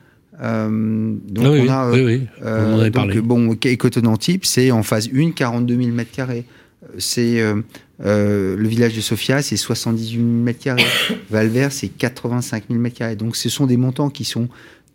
[0.42, 2.28] Euh, donc, oui, on a, oui, oui.
[2.44, 3.22] Euh, on en donc, parlé.
[3.22, 3.56] bon,
[4.06, 6.46] Antibes, c'est en phase 1, 42 000 mètres carrés.
[6.98, 7.62] C'est euh,
[8.06, 10.86] euh, le village de Sofia, c'est 78 000 mètres carrés.
[11.30, 13.16] Valvert, c'est 85 000 mètres carrés.
[13.16, 14.50] Donc, ce sont des montants qui sont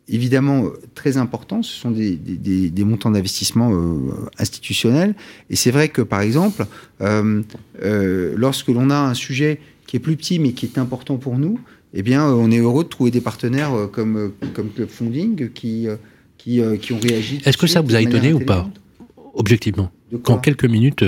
[0.09, 1.63] évidemment très importants.
[1.63, 5.15] Ce sont des, des, des montants d'investissement euh, institutionnels.
[5.51, 6.67] Et c'est vrai que, par exemple,
[7.01, 7.43] euh,
[7.83, 11.39] euh, lorsque l'on a un sujet qui est plus petit mais qui est important pour
[11.39, 11.59] nous,
[11.95, 14.89] eh bien, euh, on est heureux de trouver des partenaires euh, comme, euh, comme Club
[14.89, 15.87] Funding qui,
[16.37, 17.41] qui, qui ont réagi.
[17.45, 18.69] Est-ce que ça vous a étonné ou pas,
[19.35, 19.91] objectivement
[20.23, 21.05] Qu'en quelques minutes,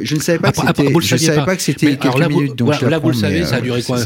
[0.00, 0.92] je ne savais pas que c'était.
[1.00, 1.56] Je savais pas.
[1.56, 2.56] que c'était quelques là, minutes.
[2.56, 3.98] Donc là, vous le savez, ça a duré quoi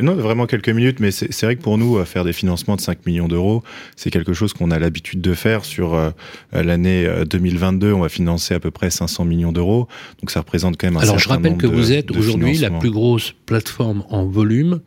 [0.00, 3.06] Non, vraiment quelques minutes, mais c'est vrai que pour nous, faire des financements de 5
[3.06, 3.62] millions d'euros,
[3.96, 5.64] c'est quelque chose qu'on a l'habitude de faire.
[5.64, 6.10] Sur euh,
[6.52, 9.88] l'année 2022, on va financer à peu près 500 millions d'euros,
[10.20, 11.92] donc ça représente quand même un Alors, certain nombre de Alors, je rappelle que vous
[11.92, 14.80] êtes aujourd'hui la plus grosse plateforme en volume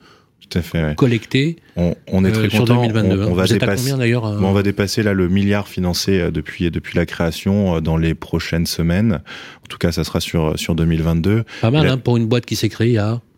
[0.54, 0.96] tout à fait.
[0.96, 1.58] collecté.
[1.76, 2.66] On, on est très euh, content.
[2.66, 3.24] Sur 2022.
[3.24, 3.92] On, on va Vous dépasser.
[3.92, 4.40] combien euh...
[4.42, 8.66] on va dépasser là le milliard financé euh, depuis depuis la création dans les prochaines
[8.66, 9.22] semaines.
[9.64, 11.44] En tout cas, ça sera sur sur 2022.
[11.62, 13.33] Pas mal hein, pour une boîte qui s'est créée à Euh,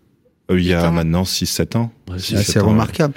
[0.51, 1.91] il y a maintenant 6-7 ans.
[2.17, 3.15] c'est remarquable.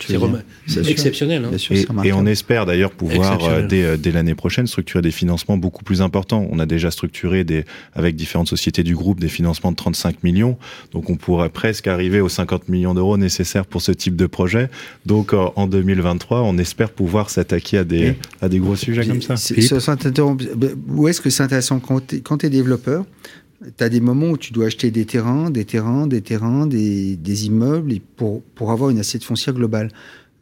[0.67, 1.45] C'est exceptionnel.
[1.45, 1.51] Hein.
[1.71, 5.59] et, et, on espère d'ailleurs pouvoir, euh, dès, euh, dès l'année prochaine, structurer des financements
[5.59, 6.49] beaucoup plus importants.
[6.51, 7.65] On a déjà structuré des,
[7.95, 10.57] avec différentes sociétés du groupe des financements de 35 millions.
[10.93, 14.71] Donc on pourrait presque arriver aux 50 millions d'euros nécessaires pour ce type de projet.
[15.05, 19.35] Donc en 2023, on espère pouvoir s'attaquer à des, à des gros sujets comme ça.
[20.89, 23.05] Où est-ce que c'est intéressant quand tu es développeur
[23.77, 27.17] tu as des moments où tu dois acheter des terrains, des terrains, des terrains, des,
[27.17, 29.91] des immeubles pour, pour avoir une assiette foncière globale.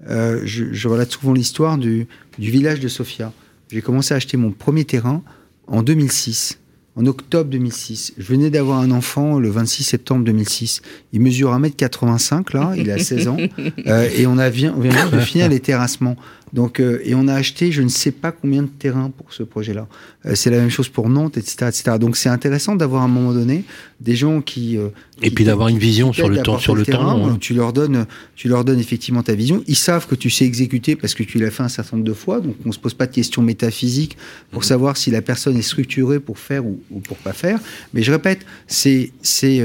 [0.08, 2.06] Euh, je, je, relate souvent l'histoire du,
[2.38, 3.32] du, village de Sofia.
[3.72, 5.22] J'ai commencé à acheter mon premier terrain
[5.66, 6.58] en 2006,
[6.96, 8.12] en octobre 2006.
[8.18, 10.82] Je venais d'avoir un enfant le 26 septembre 2006.
[11.14, 13.36] Il mesure 1m85 là, il a 16 ans.
[13.86, 16.16] Euh, et on, a on vient de finir les terrassements.
[16.52, 19.42] Donc, euh, et on a acheté, je ne sais pas combien de terrains pour ce
[19.42, 19.88] projet-là.
[20.26, 21.98] Euh, c'est la même chose pour Nantes, etc., etc.
[21.98, 23.64] Donc, c'est intéressant d'avoir à un moment donné
[24.00, 24.88] des gens qui, euh,
[25.22, 27.26] et puis d'avoir une vision sur le temps, sur le, temps.
[27.26, 27.38] Hein.
[27.40, 29.64] Tu leur donnes, tu leur donnes effectivement ta vision.
[29.66, 32.14] Ils savent que tu sais exécuter parce que tu l'as fait un certain nombre de
[32.14, 32.40] fois.
[32.40, 34.16] Donc, on se pose pas de questions métaphysiques
[34.52, 34.68] pour mhm.
[34.68, 37.58] savoir si la personne est structurée pour faire ou, ou pour pas faire.
[37.92, 39.60] Mais je répète, c'est, c'est,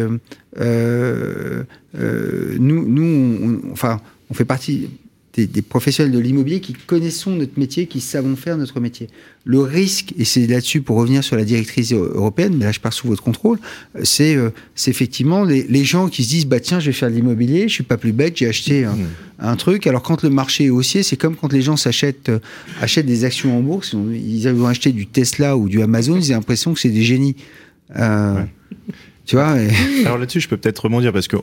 [0.59, 1.63] euh,
[2.59, 4.01] nous, nous, on, enfin,
[4.31, 4.89] on fait partie
[5.33, 9.07] des, professionnels de l'immobilier qui connaissons notre métier, qui savons faire notre métier.
[9.45, 12.91] Le risque, et c'est là-dessus pour revenir sur la directrice européenne, mais là je pars
[12.91, 13.57] sous votre contrôle,
[14.03, 14.49] c'est euh,
[14.87, 17.83] effectivement les, gens qui se disent bah tiens je vais faire de l'immobilier, je suis
[17.83, 19.57] pas plus bête, j'ai acheté un, mmh.
[19.57, 19.87] truc.
[19.87, 22.39] Alors quand le marché est haussier, c'est comme quand les gens s'achètent euh,
[22.81, 26.35] achètent des actions en bourse, ils vont acheter du Tesla ou du Amazon, ils ont
[26.35, 27.35] l'impression que c'est des génies.
[27.97, 28.43] Euh,
[29.31, 29.55] tu vois
[30.05, 31.41] Alors là-dessus, je peux peut-être rebondir parce qu'on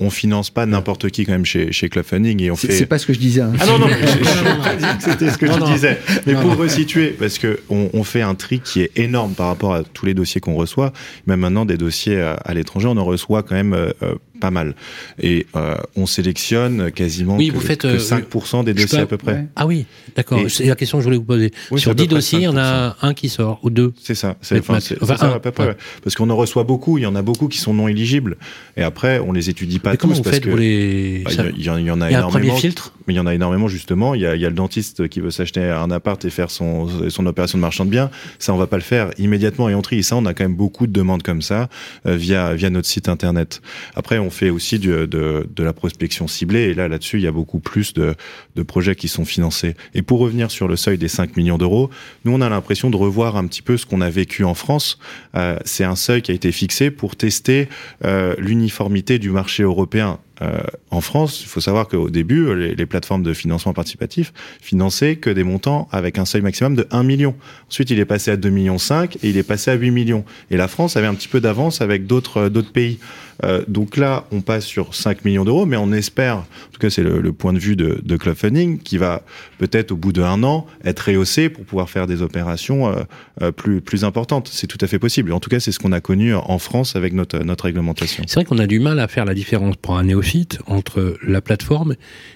[0.00, 2.72] on finance pas n'importe qui quand même chez, chez Club Funding et on fait.
[2.72, 3.42] C'est pas ce que je disais.
[3.42, 3.52] Hein.
[3.60, 3.86] Ah non non,
[4.98, 6.00] c'était ce que tu disais.
[6.26, 9.72] Mais pour resituer, parce que on, on, fait un tri qui est énorme par rapport
[9.72, 10.92] à tous les dossiers qu'on reçoit.
[11.28, 13.92] Même maintenant, des dossiers à, l'étranger, on en reçoit quand même euh,
[14.38, 14.74] pas mal.
[15.20, 19.06] Et euh, on sélectionne quasiment oui, que, vous faites, que 5% euh, des dossiers à
[19.06, 19.46] peu près.
[19.56, 19.86] Ah oui,
[20.16, 20.40] d'accord.
[20.48, 21.52] C'est la question que je voulais vous poser.
[21.76, 23.92] Sur 10 dossiers, il y en a un qui sort ou deux.
[24.02, 24.36] C'est ça.
[24.40, 25.76] C'est enfin, ça à peu près.
[26.02, 26.98] Parce qu'on en reçoit beaucoup.
[26.98, 28.36] Il y en a beaucoup qui sont non éligibles.
[28.76, 31.22] Et après, on les étudie pas mais tous comment vous parce faites que les...
[31.24, 32.28] Bah, il y, en a il y a énormément.
[32.28, 32.92] Un premier filtre?
[33.06, 34.14] Mais il y en a énormément justement.
[34.14, 36.50] Il y a, il y a le dentiste qui veut s'acheter un appart et faire
[36.50, 38.10] son son opération de marchand de biens.
[38.38, 39.98] Ça, on va pas le faire immédiatement et on trie.
[39.98, 41.68] Et ça, on a quand même beaucoup de demandes comme ça
[42.06, 43.60] euh, via via notre site internet.
[43.94, 46.70] Après, on fait aussi de, la prospection ciblée.
[46.70, 48.14] Et là, là-dessus, il y a beaucoup plus de,
[48.56, 49.74] de, projets qui sont financés.
[49.94, 51.90] Et pour revenir sur le seuil des 5 millions d'euros,
[52.24, 54.98] nous, on a l'impression de revoir un petit peu ce qu'on a vécu en France.
[55.34, 57.68] Euh, c'est un seuil qui a été fixé pour tester
[58.04, 60.18] euh, l'uniformité du marché européen.
[60.42, 60.60] Euh,
[60.90, 65.30] en France, il faut savoir qu'au début, les, les, plateformes de financement participatif finançaient que
[65.30, 67.34] des montants avec un seuil maximum de 1 million.
[67.68, 70.24] Ensuite, il est passé à 2 millions 5 et il est passé à 8 millions.
[70.50, 72.98] Et la France avait un petit peu d'avance avec d'autres d'autres pays.
[73.44, 76.90] Euh, donc là, on passe sur 5 millions d'euros, mais on espère, en tout cas
[76.90, 79.22] c'est le, point de vue de, de Club Funding, qui va
[79.58, 83.02] peut-être au bout d'un an être rehaussé pour pouvoir faire des opérations euh,
[83.42, 84.48] euh, plus, importantes.
[84.52, 85.32] C'est tout à fait possible.
[85.32, 88.24] En tout cas, c'est ce qu'on a connu en France avec notre, notre réglementation.
[88.26, 90.27] C'est vrai qu'on a du mal à faire la différence pour un néophyte
[90.66, 91.94] entre la plateforme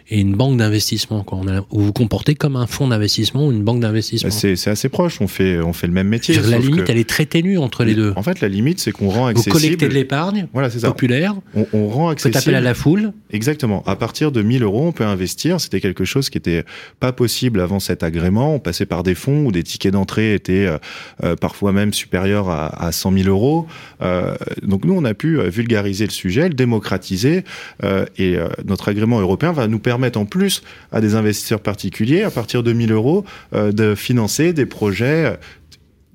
[0.09, 1.25] et une banque d'investissement.
[1.71, 4.31] Vous vous comportez comme un fonds d'investissement ou une banque d'investissement.
[4.31, 5.21] C'est assez proche.
[5.21, 6.39] On fait, on fait le même métier.
[6.41, 8.13] La limite, elle est très ténue entre les deux.
[8.17, 9.55] En fait, la limite, c'est qu'on rend accessible.
[9.55, 10.49] Vous collectez de l'épargne.
[10.53, 11.35] Voilà, populaire.
[11.55, 12.35] On, on rend accessible.
[12.35, 13.13] Faites appel à la foule.
[13.31, 13.83] Exactement.
[13.87, 15.61] À partir de 1000 euros, on peut investir.
[15.61, 16.65] C'était quelque chose qui était
[17.01, 18.55] pas possible avant cet agrément.
[18.55, 20.79] On passait par des fonds où des tickets d'entrée étaient euh,
[21.25, 23.67] euh parfois même supérieurs à, à 100 000 euros.
[24.03, 27.45] Euh, donc nous, on a pu vulgariser le sujet, le démocratiser,
[27.83, 30.63] et euh, notre agrément européen va nous permettre en plus
[30.93, 35.39] à des investisseurs particuliers, à partir de 1000 euros, de financer des projets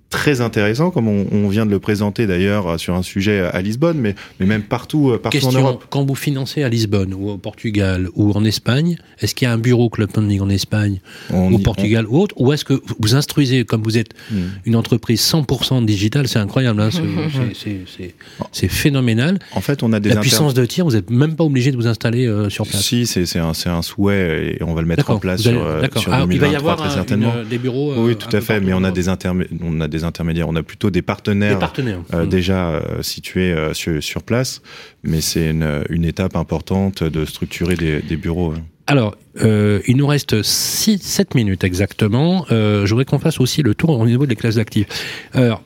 [0.10, 3.98] très intéressant, comme on, on, vient de le présenter d'ailleurs sur un sujet à Lisbonne,
[3.98, 5.86] mais, mais même partout, euh, partout Question, en Europe.
[5.90, 9.54] Quand vous financez à Lisbonne ou au Portugal ou en Espagne, est-ce qu'il y a
[9.54, 11.00] un bureau Club Funding en Espagne
[11.32, 12.16] on ou au Portugal on...
[12.16, 14.36] ou autre, ou est-ce que vous instruisez, comme vous êtes mmh.
[14.66, 16.90] une entreprise 100% digitale, c'est incroyable, hein,
[18.52, 19.40] c'est phénoménal.
[19.54, 21.76] En fait, on a des la puissance de tir, vous n'êtes même pas obligé de
[21.76, 22.82] vous installer euh, sur place.
[22.82, 25.84] Si, c'est un, un souhait et on va le mettre en place allez, sur, euh,
[25.98, 27.34] sur ah, 2023 il va y avoir très certainement.
[27.42, 27.94] Une, des bureaux.
[27.98, 30.48] Oui, tout à fait, mais on a des on a des intermédiaires.
[30.48, 32.00] On a plutôt des partenaires, des partenaires.
[32.14, 32.30] Euh, mmh.
[32.30, 34.62] déjà euh, situés euh, sur, sur, place,
[35.04, 38.54] mais c'est une, une, étape importante de structurer des, des bureaux.
[38.88, 42.46] Alors, euh, il nous reste 6, 7 minutes exactement.
[42.52, 44.88] Euh, je voudrais qu'on fasse aussi le tour au niveau des classes d'actifs.
[45.34, 45.62] Alors,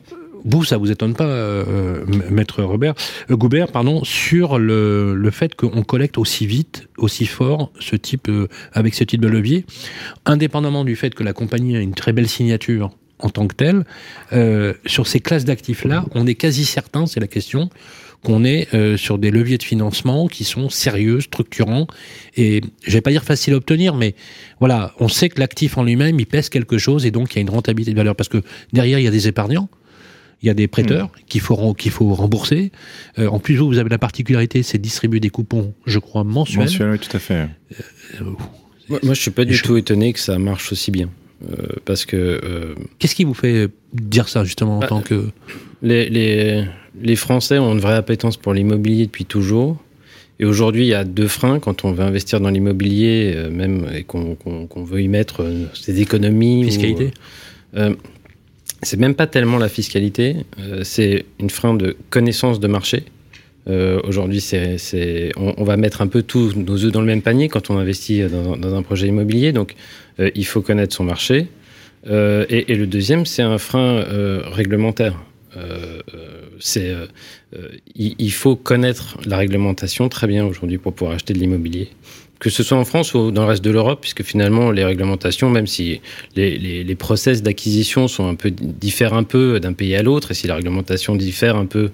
[0.46, 2.96] vous, ça vous étonne pas, euh, maître Robert,
[3.30, 8.28] euh, Goubert, pardon, sur le, le fait qu'on collecte aussi vite, aussi fort, ce type,
[8.30, 9.66] euh, avec ce type de levier,
[10.26, 13.86] indépendamment du fait que la compagnie a une très belle signature en tant que tel,
[14.34, 17.70] euh, sur ces classes d'actifs-là, on est quasi certain, c'est la question,
[18.24, 21.88] qu'on est euh, sur des leviers de financement qui sont sérieux, structurants,
[22.38, 24.16] et je vais pas dire facile à obtenir, mais
[24.60, 27.40] voilà, on sait que l'actif en lui-même, il pèse quelque chose, et donc il y
[27.40, 28.42] a une rentabilité de valeur, parce que
[28.74, 29.70] derrière, il y a des épargnants,
[30.42, 31.24] il y a des prêteurs mmh.
[31.28, 32.72] qu'il faut, qu'il faut rembourser.
[33.20, 36.64] Euh, en plus, vous, vous avez la particularité, c'est distribuer des coupons, je crois, mensuels.
[36.64, 37.34] Mensuels, oui, tout à fait.
[37.34, 38.24] Euh,
[38.90, 41.10] moi, moi, je suis pas du tout étonné que ça marche aussi bien.
[41.50, 42.18] Euh, parce que.
[42.18, 45.30] Euh, Qu'est-ce qui vous fait dire ça, justement, en bah, tant que.
[45.82, 46.64] Les, les,
[47.02, 49.78] les, Français ont une vraie appétence pour l'immobilier depuis toujours.
[50.40, 53.88] Et aujourd'hui, il y a deux freins quand on veut investir dans l'immobilier, euh, même
[53.94, 56.64] et qu'on veut y mettre ses économies.
[56.66, 57.12] Fiscalité
[57.76, 57.94] euh,
[58.84, 60.38] C'est même pas tellement la fiscalité,
[60.84, 63.04] c'est une frein de connaissance de marché.
[63.68, 64.44] Euh, Aujourd'hui,
[65.38, 68.22] on, va mettre un peu tous nos œufs dans le même panier quand on investit
[68.24, 69.52] dans, dans un projet immobilier.
[69.52, 69.76] Donc,
[70.20, 71.48] euh, il faut connaître son marché.
[72.08, 75.16] Euh, et, le deuxième, c'est un frein euh, réglementaire.
[77.96, 81.90] il, faut connaître la réglementation très bien aujourd'hui pour pouvoir acheter de l'immobilier
[82.40, 85.52] que ce soit en France ou dans le reste de l'Europe, puisque finalement les réglementations,
[85.52, 86.02] même si
[86.36, 88.08] les, les, process d'acquisition
[88.60, 91.90] diffèrent un peu d'un pays à l'autre, et si la réglementation diffère un peu euh,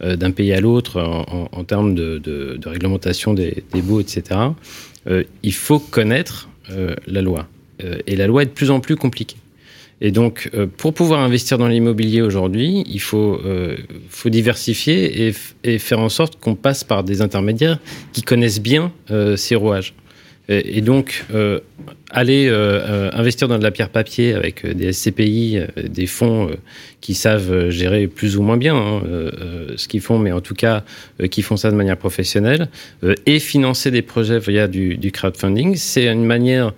[0.00, 4.40] d'un pays à l'autre en, termes de, réglementation des, des baux, etc.
[5.08, 7.48] Euh, il faut connaître euh, la loi.
[8.06, 9.36] et la loi est de plus en plus compliquée.
[10.00, 13.40] Et donc, pour pouvoir investir dans l'immobilier aujourd'hui, il faut,
[14.26, 15.34] diversifier
[15.64, 17.80] et, faire en sorte qu'on passe par des intermédiaires
[18.12, 18.92] qui connaissent bien
[19.36, 19.94] ces rouages.
[20.50, 21.60] Et, donc, euh,
[22.10, 26.50] aller euh, euh, investir dans de la pierre papier avec des SCPI, des fonds
[27.02, 29.02] qui savent gérer plus ou moins bien hein,
[29.76, 30.84] ce qu'ils font, mais en tout cas
[31.30, 32.70] qui font ça de manière professionnelle,
[33.26, 36.72] et financer des projets via du, du crowdfunding, c'est une manière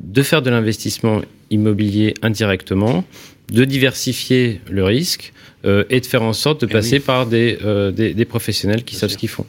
[0.00, 3.04] de faire de l'investissement immobilier indirectement,
[3.50, 5.32] de diversifier le risque
[5.64, 7.00] et de faire en sorte de passer oui.
[7.00, 7.56] par des,
[7.94, 9.16] des, des, professionnels qui Bien savent sûr.
[9.16, 9.46] ce qu'ils font.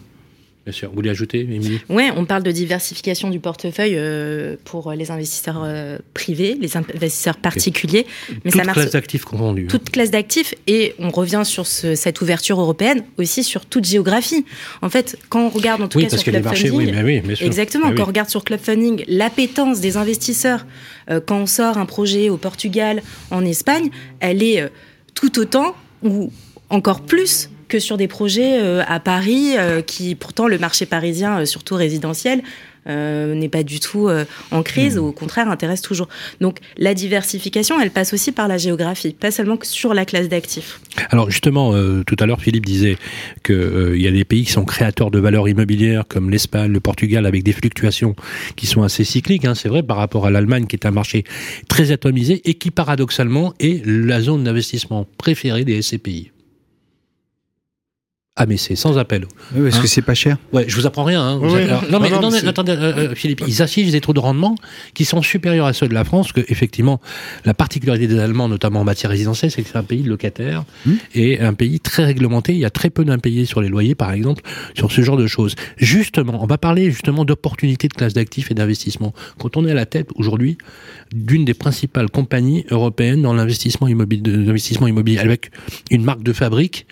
[0.65, 0.89] Bien sûr.
[0.89, 1.79] Vous voulez ajouter, Émilie?
[1.89, 7.37] Oui, on parle de diversification du portefeuille euh, pour les investisseurs euh, privés, les investisseurs
[7.37, 7.99] particuliers.
[7.99, 8.39] Okay.
[8.43, 8.79] Mais Toute ça marche.
[8.79, 9.67] classe d'actifs confondue.
[9.67, 10.55] Toute classe d'actifs.
[10.65, 14.43] Et on revient sur ce, cette ouverture européenne aussi sur toute géographie.
[14.81, 16.87] En fait, quand on regarde en tout oui, cas parce sur Club marchés, Funding.
[16.87, 17.45] Oui, mais oui, bien sûr.
[17.45, 17.89] Exactement.
[17.89, 18.05] Mais quand oui.
[18.05, 20.65] on regarde sur Club Funding, l'appétence des investisseurs,
[21.11, 24.67] euh, quand on sort un projet au Portugal, en Espagne, elle est
[25.13, 26.31] tout autant ou
[26.71, 31.41] encore plus que sur des projets euh, à Paris, euh, qui pourtant le marché parisien,
[31.41, 32.41] euh, surtout résidentiel,
[32.87, 34.99] euh, n'est pas du tout euh, en crise, mmh.
[34.99, 36.07] au contraire intéresse toujours.
[36.39, 40.79] Donc la diversification, elle passe aussi par la géographie, pas seulement sur la classe d'actifs.
[41.09, 42.97] Alors justement, euh, tout à l'heure, Philippe disait
[43.43, 47.25] qu'il y a des pays qui sont créateurs de valeur immobilière, comme l'Espagne, le Portugal,
[47.25, 48.15] avec des fluctuations
[48.55, 51.23] qui sont assez cycliques, hein, c'est vrai, par rapport à l'Allemagne, qui est un marché
[51.67, 56.29] très atomisé et qui paradoxalement est la zone d'investissement préférée des SCPI.
[58.37, 59.27] Ah mais c'est sans appel.
[59.55, 61.23] Oui, est-ce hein que c'est pas cher Ouais, je vous apprends rien.
[61.23, 61.39] Hein.
[61.41, 64.11] Oui, Alors, non, mais, non, non, mais attendez, euh, euh, Philippe, ils affichent des taux
[64.11, 64.55] de rendement
[64.93, 66.99] qui sont supérieurs à ceux de la France, que effectivement,
[67.45, 70.91] la particularité des Allemands, notamment en matière résidentielle, c'est que c'est un pays locataire mmh.
[71.13, 72.51] et un pays très réglementé.
[72.51, 74.41] Il y a très peu d'impayés sur les loyers, par exemple,
[74.73, 75.55] sur ce genre de choses.
[75.77, 79.13] Justement, on va parler justement d'opportunités de classe d'actifs et d'investissement.
[79.39, 80.57] Quand on est à la tête aujourd'hui
[81.13, 85.51] d'une des principales compagnies européennes dans l'investissement immobilier, l'investissement immobilier, avec
[85.89, 86.85] une marque de fabrique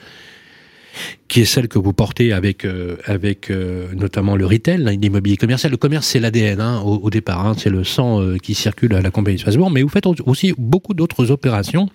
[1.27, 5.37] qui est celle que vous portez avec euh, avec euh, notamment le retail, hein, l'immobilier
[5.37, 5.71] commercial.
[5.71, 8.93] Le commerce, c'est l'ADN hein, au, au, départ, hein, c'est le sang euh, qui circule
[8.93, 9.71] à la compagnie de Strasbourg.
[9.71, 11.89] Mais vous faites aussi beaucoup d'autres opérations.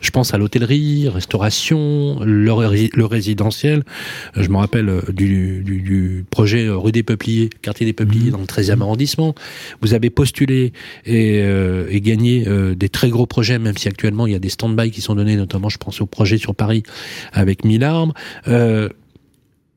[0.00, 3.82] Je pense à l'hôtellerie, restauration, le, le résidentiel.
[4.34, 8.32] Je me rappelle euh, du, du, du, projet rue des Peupliers, quartier des Peupliers, mmh.
[8.32, 9.34] dans le 13e arrondissement.
[9.80, 10.72] Vous avez postulé
[11.04, 14.38] et, euh, et gagné euh, des très gros projets, même si actuellement il y a
[14.38, 16.82] des stand-by qui sont donnés, notamment je pense au projet sur Paris
[17.32, 18.12] avec Milarme.
[18.48, 18.75] Euh,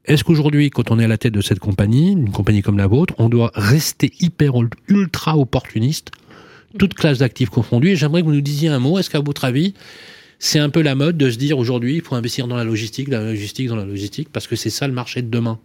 [0.06, 2.88] est-ce qu'aujourd'hui, quand on est à la tête de cette compagnie, une compagnie comme la
[2.88, 4.54] vôtre, on doit rester hyper
[4.88, 6.12] ultra opportuniste,
[6.78, 7.96] toute classe d'actifs confondus?
[7.96, 8.98] J'aimerais que vous nous disiez un mot.
[8.98, 9.74] Est-ce qu'à votre avis,
[10.40, 13.10] c'est un peu la mode de se dire aujourd'hui, il faut investir dans la logistique,
[13.10, 15.60] dans la logistique, dans la logistique, parce que c'est ça le marché de demain?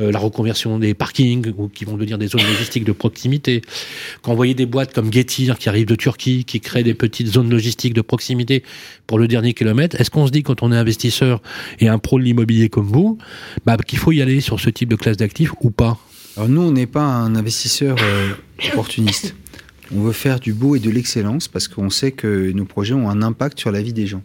[0.00, 3.62] Euh, la reconversion des parkings ou qui vont devenir des zones logistiques de proximité.
[4.22, 7.28] Quand vous voyez des boîtes comme Getir qui arrivent de Turquie, qui créent des petites
[7.28, 8.62] zones logistiques de proximité
[9.06, 11.42] pour le dernier kilomètre, est-ce qu'on se dit quand on est investisseur
[11.80, 13.18] et un pro de l'immobilier comme vous,
[13.66, 15.98] bah, qu'il faut y aller sur ce type de classe d'actifs ou pas?
[16.36, 18.32] Alors nous, on n'est pas un investisseur euh,
[18.72, 19.34] opportuniste.
[19.94, 23.08] On veut faire du beau et de l'excellence parce qu'on sait que nos projets ont
[23.08, 24.22] un impact sur la vie des gens.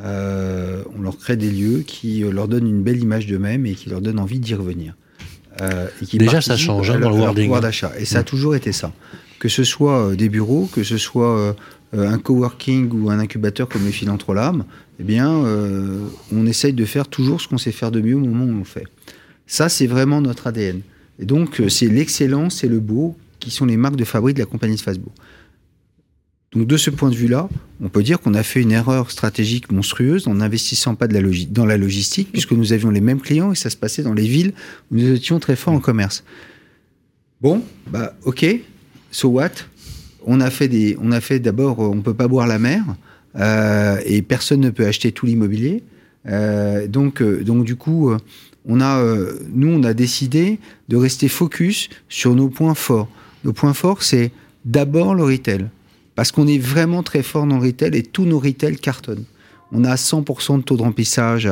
[0.00, 3.90] Euh, on leur crée des lieux qui leur donnent une belle image d'eux-mêmes et qui
[3.90, 4.94] leur donnent envie d'y revenir.
[5.60, 7.44] Euh, et qui Déjà, ça change hein, dans le wording.
[7.44, 7.92] pouvoir d'achat.
[7.98, 8.92] Et ça a toujours été ça.
[9.38, 11.52] Que ce soit euh, des bureaux, que ce soit euh,
[11.92, 14.64] un coworking ou un incubateur comme les Philanthrolam,
[15.00, 15.30] eh bien,
[16.32, 18.58] on essaye de faire toujours ce qu'on sait faire de mieux au moment où on
[18.58, 18.84] le fait.
[19.46, 20.80] Ça, c'est vraiment notre ADN.
[21.20, 24.46] Et donc, c'est l'excellence et le beau qui sont les marques de fabrique de la
[24.46, 25.12] compagnie de Facebook.
[26.52, 27.48] Donc de ce point de vue-là,
[27.82, 31.76] on peut dire qu'on a fait une erreur stratégique monstrueuse en n'investissant pas dans la
[31.76, 34.54] logistique, puisque nous avions les mêmes clients et ça se passait dans les villes
[34.90, 36.24] où nous étions très forts en commerce.
[37.42, 38.46] Bon, bah ok,
[39.10, 39.50] so what?
[40.24, 42.82] On a fait des, on a d'abord, on peut pas boire la mer
[43.36, 45.82] euh, et personne ne peut acheter tout l'immobilier.
[46.26, 48.10] Euh, donc, euh, donc du coup,
[48.64, 49.04] on a,
[49.52, 53.08] nous, on a décidé de rester focus sur nos points forts.
[53.44, 54.32] Nos points forts, c'est
[54.64, 55.66] d'abord le retail
[56.18, 59.22] parce qu'on est vraiment très fort dans le retail et tous nos retail cartonnent.
[59.70, 61.48] On a 100% de taux de remplissage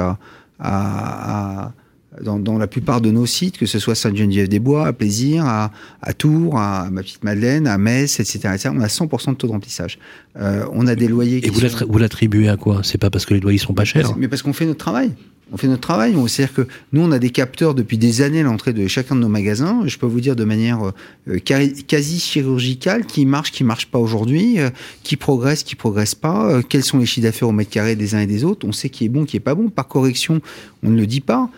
[0.59, 1.73] à,
[2.21, 5.71] dans, la plupart de nos sites, que ce soit Sainte-Geneviève-des-Bois, à Plaisir, à,
[6.19, 8.41] Tours, à ma petite Madeleine, à Metz, etc.
[8.75, 10.01] On a 100% de taux de remplissage.
[10.37, 11.47] Euh, on a des loyers.
[11.47, 12.81] Et vous l'attribuez à quoi?
[12.83, 15.13] C'est pas parce que les loyers sont pas chers Mais parce qu'on fait notre travail
[15.53, 16.15] on fait notre travail.
[16.29, 19.21] C'est-à-dire que nous, on a des capteurs depuis des années à l'entrée de chacun de
[19.21, 19.83] nos magasins.
[19.87, 20.93] Je peux vous dire de manière
[21.29, 24.71] euh, quasi chirurgicale qui marche, qui marche pas aujourd'hui, euh,
[25.03, 28.15] qui progresse, qui progresse pas, euh, quels sont les chiffres d'affaires au mètre carré des
[28.15, 28.67] uns et des autres.
[28.67, 29.69] On sait qui est bon, qui est pas bon.
[29.69, 30.41] Par correction,
[30.83, 31.49] on ne le dit pas.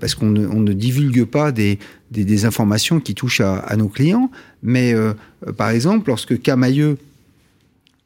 [0.00, 1.78] parce qu'on ne, divulgue pas des,
[2.46, 4.30] informations qui touchent à, nos clients.
[4.62, 4.94] Mais
[5.58, 6.96] par exemple, lorsque Camailleux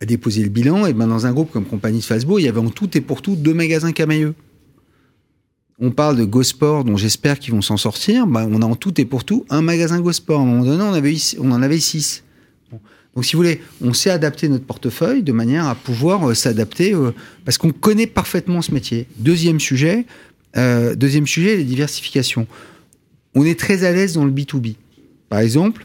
[0.00, 2.48] a déposé le bilan, et ben dans un groupe comme Compagnie de Facebook, il y
[2.48, 4.34] avait en tout et pour tout deux magasins Camailleux
[5.78, 8.26] on parle de Gosport, dont j'espère qu'ils vont s'en sortir.
[8.26, 10.40] Bah, on a en tout et pour tout un magasin Gosport.
[10.40, 10.82] À un moment donné,
[11.38, 12.22] on, en avait six.
[13.14, 16.94] Donc, si vous voulez, on sait adapter notre portefeuille de manière à pouvoir euh, s'adapter
[16.94, 17.12] euh,
[17.44, 19.06] parce qu'on connaît parfaitement ce métier.
[19.18, 20.06] Deuxième sujet,
[20.56, 22.46] euh, deuxième sujet, les diversifications.
[23.34, 24.76] On est très à l'aise dans le B2B.
[25.28, 25.84] Par exemple,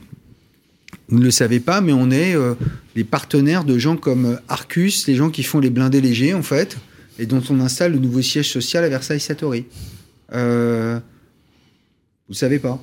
[1.10, 2.36] vous ne le savez pas, mais on est
[2.96, 6.78] les partenaires de gens comme Arcus, les gens qui font les blindés légers, en fait
[7.20, 9.66] et dont on installe le nouveau siège social à Versailles-Satori.
[10.34, 11.00] Euh,
[12.28, 12.82] vous ne savez pas?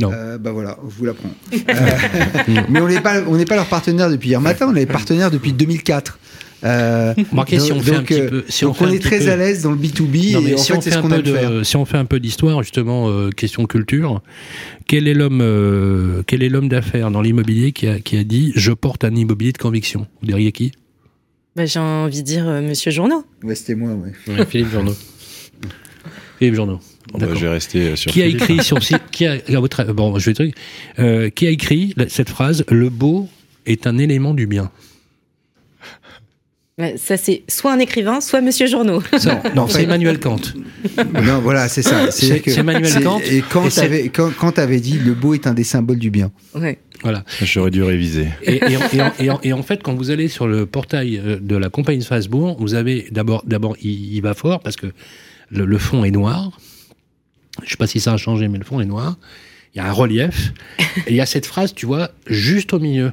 [0.00, 0.10] Non.
[0.12, 1.30] Euh, bah voilà, je vous l'apprends.
[1.68, 4.86] Euh, mais on n'est pas, on n'est pas leur partenaire depuis hier matin, on est
[4.86, 6.18] partenaire depuis 2004.
[6.64, 7.14] Euh,
[7.58, 10.52] si on fait un petit peu, si on, est très à l'aise dans le B2B.
[10.52, 13.66] et si, on fait un peu de, si on fait un peu d'histoire, justement, question
[13.66, 14.22] culture,
[14.86, 18.72] quel est l'homme, quel est l'homme d'affaires dans l'immobilier qui a, qui a dit je
[18.72, 20.72] porte un immobilier de conviction Vous diriez qui?
[21.56, 23.24] Bah, J'ai envie de dire euh, Monsieur Journeau.
[23.42, 24.44] Ouais, c'était moi, ouais.
[24.46, 24.94] Philippe Journeau.
[26.38, 26.80] Philippe Journeau.
[27.14, 28.12] Bah, je vais rester euh, sur.
[28.12, 30.52] Qui a écrit sur qui a, votre, bon, je vais
[30.98, 33.28] euh, qui a écrit cette phrase Le beau
[33.64, 34.70] est un élément du bien.
[36.78, 39.02] Bah, ça, c'est soit un écrivain, soit Monsieur Journaux.
[39.54, 40.36] non, c'est Emmanuel Kant.
[41.22, 42.10] Non, voilà, c'est ça.
[42.10, 43.18] C'est Emmanuel Kant.
[43.20, 46.30] Et Kant avait, Kant, avait dit le beau est un des symboles du bien.
[46.54, 46.78] Ouais.
[47.06, 47.22] Voilà.
[47.40, 48.26] J'aurais dû réviser.
[48.42, 48.60] Et,
[49.44, 52.56] et, en, fait, quand vous allez sur le portail euh, de la compagnie de Strasbourg,
[52.58, 54.88] vous avez d'abord, d'abord, il, va fort parce que
[55.50, 56.58] le, fond est noir.
[57.62, 59.18] Je sais pas si ça a changé, mais le fond est noir.
[59.72, 60.52] Il y a un relief.
[61.06, 63.12] et il y a cette phrase, tu vois, juste au milieu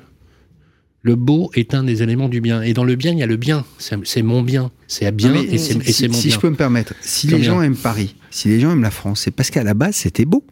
[1.04, 2.62] le beau est un des éléments du bien.
[2.62, 3.66] Et dans le bien, il y a le bien.
[3.78, 4.72] C'est mon bien.
[4.88, 6.14] C'est bien et c'est mon bien.
[6.14, 8.90] Si je peux me permettre, si les gens aiment Paris, si les gens aiment la
[8.90, 10.46] France, c'est parce qu'à la base, c'était beau.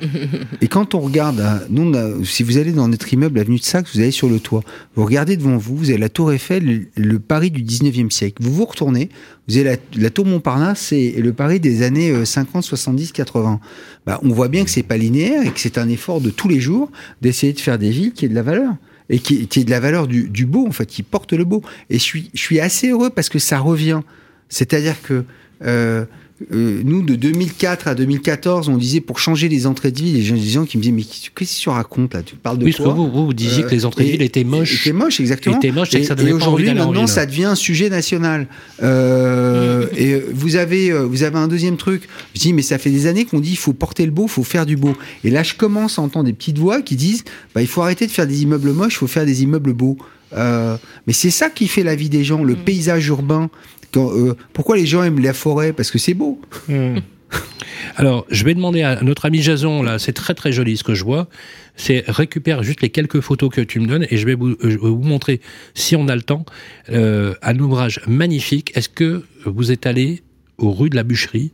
[0.60, 1.92] Et quand on regarde, nous,
[2.24, 4.62] si vous allez dans notre immeuble avenue de Saxe, vous allez sur le toit,
[4.94, 8.42] vous regardez devant vous, vous avez la tour Eiffel, le, Paris du 19e siècle.
[8.42, 9.08] Vous vous retournez,
[9.48, 13.60] vous avez la, tour Montparnasse et, le Paris des années 50, 70, 80.
[14.06, 16.48] Bah, on voit bien que c'est pas linéaire et que c'est un effort de tous
[16.48, 16.90] les jours
[17.22, 18.74] d'essayer de faire des villes qui aient de la valeur
[19.10, 21.62] et qui, est de la valeur du, beau, en fait, qui porte le beau.
[21.90, 24.00] Et je suis, je suis assez heureux parce que ça revient.
[24.48, 25.24] C'est-à-dire que
[25.64, 26.04] euh,
[26.52, 30.22] euh, nous, de 2004 à 2014, on disait pour changer les entrées de ville, les
[30.22, 32.22] gens, qui me disaient mais qu'est-ce que tu racontes là?
[32.22, 32.92] Tu parles de oui, quoi?
[32.94, 34.80] vous, vous, vous disiez que les entrées de ville étaient moches.
[34.80, 35.56] Étaient moches, exactement.
[35.56, 38.46] Étaient moches, et, ça et aujourd'hui, maintenant, ça devient un sujet national.
[38.82, 42.08] Euh, et vous avez, euh, vous avez un deuxième truc.
[42.34, 44.30] Je dis mais ça fait des années qu'on dit il faut porter le beau, il
[44.30, 44.94] faut faire du beau.
[45.24, 47.24] Et là, je commence à entendre des petites voix qui disent
[47.54, 49.98] bah, il faut arrêter de faire des immeubles moches, il faut faire des immeubles beaux.
[50.34, 50.76] Euh,
[51.06, 52.64] mais c'est ça qui fait la vie des gens, le mm.
[52.64, 53.50] paysage urbain,
[53.96, 55.72] euh, pourquoi les gens aiment la forêt?
[55.72, 56.40] Parce que c'est beau.
[56.68, 56.98] Hmm.
[57.96, 60.94] Alors, je vais demander à notre ami Jason, là, c'est très très joli ce que
[60.94, 61.28] je vois.
[61.76, 64.94] C'est récupère juste les quelques photos que tu me donnes et je vais vous, euh,
[64.94, 65.40] montrer,
[65.74, 66.44] si on a le temps,
[66.90, 68.72] euh, un ouvrage magnifique.
[68.74, 70.22] Est-ce que vous êtes allé
[70.58, 71.52] aux rues de la Bûcherie,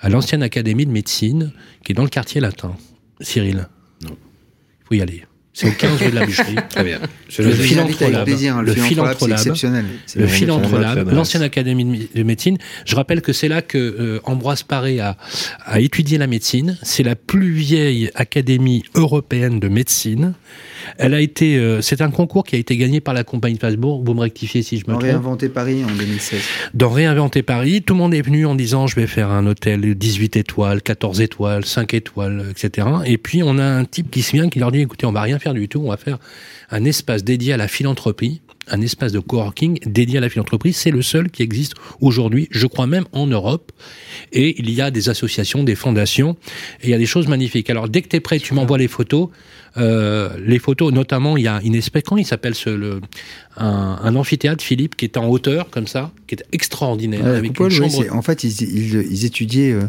[0.00, 1.52] à l'ancienne académie de médecine,
[1.84, 2.76] qui est dans le quartier latin?
[3.20, 3.68] Cyril?
[4.02, 4.16] Non.
[4.80, 5.27] Il faut y aller.
[5.58, 6.54] C'est au 15 rue de la Bûcherie.
[6.70, 7.00] Très bien.
[7.28, 8.24] Je Le avec Philanthrope.
[8.24, 8.62] plaisir, hein.
[8.62, 9.86] Le Le exceptionnel.
[10.14, 12.58] Le l'ancienne académie de médecine.
[12.84, 15.16] Je rappelle que c'est là que euh, Ambroise Paré a,
[15.66, 16.78] a étudié la médecine.
[16.84, 20.34] C'est la plus vieille académie européenne de médecine.
[20.96, 24.02] Elle a été, euh, c'est un concours qui a été gagné par la compagnie de.
[24.04, 25.02] Vous me rectifiez si je me trompe.
[25.02, 26.40] réinventé Paris en 2016.
[26.74, 29.94] Dans Réinventer Paris, tout le monde est venu en disant je vais faire un hôtel
[29.94, 32.88] 18 étoiles, 14 étoiles, 5 étoiles, etc.
[33.06, 35.22] Et puis on a un type qui se vient qui leur dit écoutez, on va
[35.22, 36.18] rien faire du tout, on va faire
[36.70, 40.72] un espace dédié à la philanthropie, un espace de coworking dédié à la philanthropie.
[40.72, 43.72] C'est le seul qui existe aujourd'hui, je crois même en Europe.
[44.32, 46.36] Et il y a des associations, des fondations,
[46.82, 47.70] et il y a des choses magnifiques.
[47.70, 49.28] Alors dès que tu es prêt, tu m'envoies les photos.
[49.76, 53.00] Euh, les photos, notamment, il y a une espèce, comment il s'appelle ce, le,
[53.56, 57.72] un, un amphithéâtre, Philippe, qui est en hauteur, comme ça, qui est extraordinaire, avec Coupole,
[57.72, 58.04] une chambre.
[58.10, 59.82] en fait, ils, ils, ils étaétudiaient euh,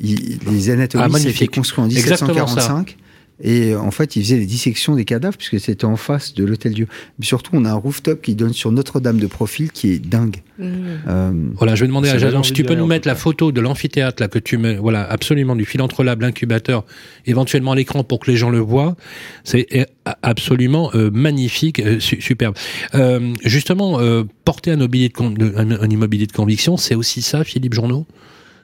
[0.00, 1.04] ils- les anatomies.
[1.06, 1.50] Ah, ça a été magnifique.
[1.54, 2.96] construit en Exactement 1745.
[3.42, 6.44] Et euh, en fait, ils faisaient les dissections des cadavres puisque c'était en face de
[6.44, 6.86] l'hôtel Dieu.
[7.18, 10.36] Mais surtout, on a un rooftop qui donne sur Notre-Dame de profil qui est dingue.
[10.58, 10.64] Mmh.
[11.08, 13.60] Euh, Voilà, je vais demander à Jason si tu peux nous mettre la photo de
[13.60, 16.84] l'amphithéâtre là que tu mets, voilà, absolument du philanthrope, l'incubateur,
[17.26, 18.96] éventuellement à l'écran pour que les gens le voient.
[19.44, 19.84] C'est euh,
[20.22, 22.54] absolument euh, magnifique, euh, su- superbe.
[22.94, 26.94] Euh, justement, euh, porter un immobilier de, con- de- un, un immobilier de conviction, c'est
[26.94, 28.06] aussi ça, Philippe Journeau.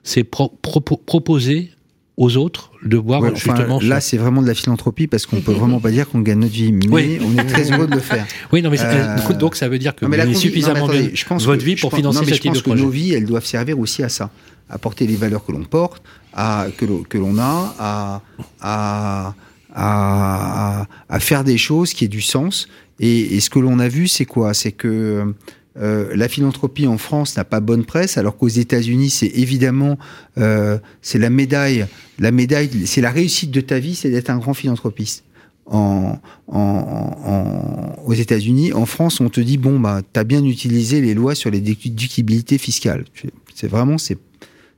[0.03, 1.71] C'est pro- propo- proposer
[2.17, 3.79] aux autres de ouais, enfin, justement.
[3.83, 6.39] là, ce- c'est vraiment de la philanthropie parce qu'on peut vraiment pas dire qu'on gagne
[6.39, 7.19] notre vie, mais Oui.
[7.23, 8.27] on est très heureux de le faire.
[8.53, 10.85] oui, non mais Euh, donc ça veut dire que Non, mais vous non, mais suffisamment
[10.87, 12.61] attendez, bien je pense votre que- vie pour pense- financer non, mais ce type de
[12.61, 14.31] pense que nos vies, elles doivent servir aussi à ça,
[14.71, 16.03] à porter les valeurs que l'on porte,
[16.33, 18.23] à que l'on que l'on a, à,
[18.63, 19.35] à
[19.79, 22.67] à, à faire des choses qui aient du sens.
[22.99, 24.55] Et, et ce que l'on a vu, c'est quoi?
[24.55, 25.35] C'est que
[25.79, 29.99] euh, la philanthropie en France n'a pas bonne presse, alors qu'aux États-Unis, c'est évidemment
[30.39, 31.87] euh, c'est la médaille,
[32.19, 35.25] la médaille, c'est la réussite de ta vie, c'est d'être un grand philanthropiste.
[35.69, 36.21] En,
[38.07, 41.51] aux États-Unis, en France, on te dit bon bah t'as bien utilisé les lois sur
[41.51, 43.05] les déductibilités fiscales.
[43.53, 44.17] C'est vraiment c'est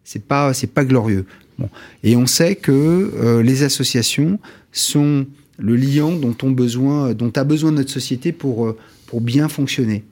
[0.03, 1.27] c'est pas c'est pas glorieux.
[1.59, 1.69] Bon.
[2.05, 4.39] Et on sait que euh, les associations
[4.73, 5.27] sont
[5.59, 8.75] le liant dont on besoin dont a besoin notre société pour
[9.07, 10.05] pour bien fonctionner.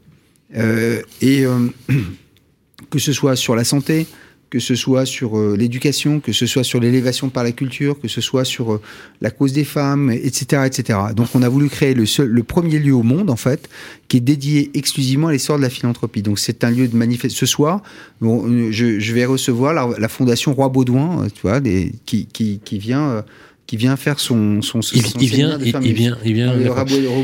[0.55, 1.69] Euh, et euh,
[2.91, 4.07] que ce soit sur la santé,
[4.49, 8.07] que ce soit sur euh, l'éducation, que ce soit sur l'élévation par la culture, que
[8.07, 8.81] ce soit sur
[9.21, 10.99] la cause des femmes, etc., etc.
[11.17, 13.69] Donc, on a voulu créer le, seul, le premier lieu au monde, en fait,
[14.09, 16.23] qui est dédié exclusivement à l'essor de la philanthropie.
[16.23, 17.37] Donc, c'est un lieu de manifeste.
[17.37, 17.83] Ce soir,
[18.21, 23.25] je, vais recevoir la, fondation Roi Baudouin, tu vois, qui, qui vient.
[23.67, 25.93] Euh, qui vient faire son, son, son Il, son il vient, il, musées.
[25.93, 26.55] vient, il vient.
[26.55, 26.71] le,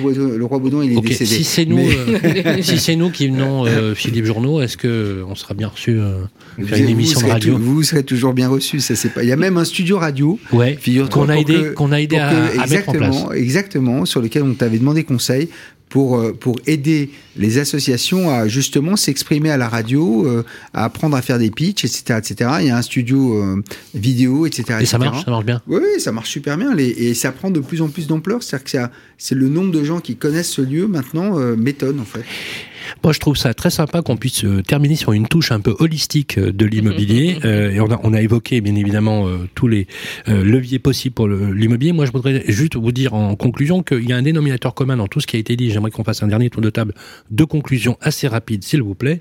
[0.01, 1.30] Baudouin, le roi Baudouin, il est décédé.
[1.30, 5.22] si c'est nous, Mais- euh, si c'est nous qui venons, euh, Philippe Journeau, est-ce que
[5.28, 6.24] on sera bien reçu euh,
[6.66, 8.80] faire une émission de radio vous serez toujours bien reçu.
[8.80, 9.22] Ça c'est pas.
[9.22, 10.38] Il y a même un studio radio.
[10.53, 10.78] Ouais,
[11.11, 13.38] qu'on a aidé, qu'on a aidé à, que- à mettre en exactement, place.
[13.38, 15.49] exactement, sur lequel on t'avait demandé conseil
[15.93, 21.14] pour euh, pour aider les associations à justement s'exprimer à la radio, euh, à apprendre
[21.16, 22.51] à faire des pitchs, etc., etc.
[22.61, 23.62] Il y a un studio euh,
[23.95, 24.78] vidéo, etc.
[24.80, 25.61] Et ça marche, ça marche bien.
[25.68, 28.43] Oui, ça marche super bien les- et ça prend de plus en plus d'ampleur.
[28.43, 32.05] C'est-à-dire que c'est le nombre de gens qui connaissent ce lieu maintenant euh, m'étonne en
[32.07, 32.24] fait.
[33.05, 35.74] Moi, je trouve ça très sympa qu'on puisse euh, terminer sur une touche un peu
[35.78, 37.38] holistique euh, de l'immobilier.
[37.45, 39.86] Euh, et on a, on a évoqué, bien évidemment, euh, tous les
[40.28, 41.93] euh, leviers possibles pour l'immobilier.
[41.93, 45.09] Moi, je voudrais juste vous dire en conclusion qu'il y a un dénominateur commun dans
[45.09, 45.70] tout ce qui a été dit.
[45.70, 46.95] J'aimerais qu'on fasse un dernier tour de table
[47.30, 49.20] de conclusion assez rapide, s'il vous plaît.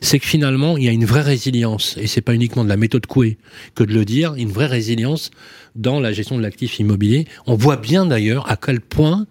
[0.00, 1.96] C'est que finalement, il y a une vraie résilience.
[1.98, 3.38] Et c'est pas uniquement de la méthode Coué
[3.74, 5.30] que de le dire, une vraie résilience
[5.74, 7.26] dans la gestion de l'actif immobilier.
[7.46, 9.26] On voit bien d'ailleurs à quel point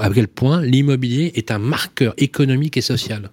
[0.00, 3.30] à quel point l'immobilier est un marqueur économique et social.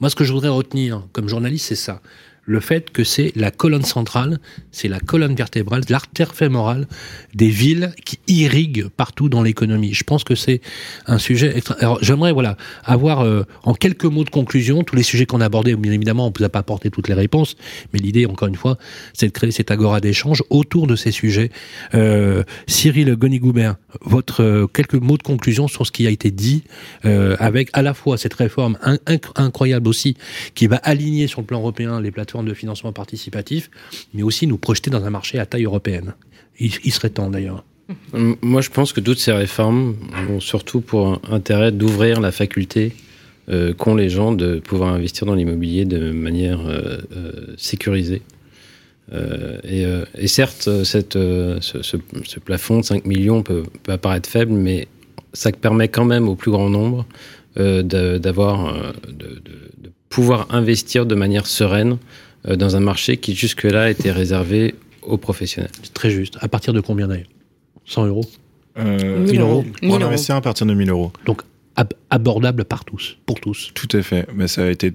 [0.00, 2.02] Moi, ce que je voudrais retenir comme journaliste, c'est ça.
[2.46, 4.38] Le fait que c'est la colonne centrale,
[4.70, 6.86] c'est la colonne vertébrale, l'artère fémorale
[7.34, 9.94] des villes qui irriguent partout dans l'économie.
[9.94, 10.60] Je pense que c'est
[11.06, 11.56] un sujet.
[11.56, 15.40] extra- Alors, j'aimerais voilà avoir euh, en quelques mots de conclusion tous les sujets qu'on
[15.40, 15.74] a abordés.
[15.74, 17.56] Bien évidemment, on ne vous a pas apporté toutes les réponses,
[17.94, 18.76] mais l'idée, encore une fois,
[19.14, 21.50] c'est de créer cette agora d'échange autour de ces sujets.
[21.94, 26.64] Euh, Cyril Gonigoubert, votre euh, quelques mots de conclusion sur ce qui a été dit,
[27.06, 30.16] euh, avec à la fois cette réforme in- inc- incroyable aussi,
[30.54, 33.70] qui va aligner sur le plan européen les plateformes de financement participatif,
[34.12, 36.14] mais aussi nous projeter dans un marché à taille européenne.
[36.58, 37.64] Il, serait temps d'ailleurs.
[38.12, 39.96] Moi, je pense que toutes ces réformes
[40.30, 42.92] ont surtout pour intérêt d'ouvrir la faculté
[43.50, 48.22] euh, qu'ont les gens de pouvoir investir dans l'immobilier de manière euh, euh, sécurisée.
[49.12, 54.88] Et, certes, ce, plafond de 5 millions peut, apparaître faible, mais
[55.34, 57.06] ça permet quand même au plus grand nombre
[57.54, 59.42] d'avoir, de,
[60.08, 61.98] pouvoir investir de manière sereine
[62.48, 65.70] dans un marché qui jusque-là était réservé aux professionnels.
[65.82, 66.36] C'est très juste.
[66.40, 67.28] À partir de combien d'ailleurs?
[67.86, 68.24] 100 euros?
[68.78, 69.62] Euh, 1000 euros.
[69.62, 70.06] Pour 1000 un euros.
[70.08, 71.12] investisseur à partir de 1000 euros.
[71.26, 71.42] Donc
[71.76, 73.70] ab- abordable par tous, pour tous.
[73.74, 74.26] Tout à fait.
[74.34, 74.90] Mais ça a été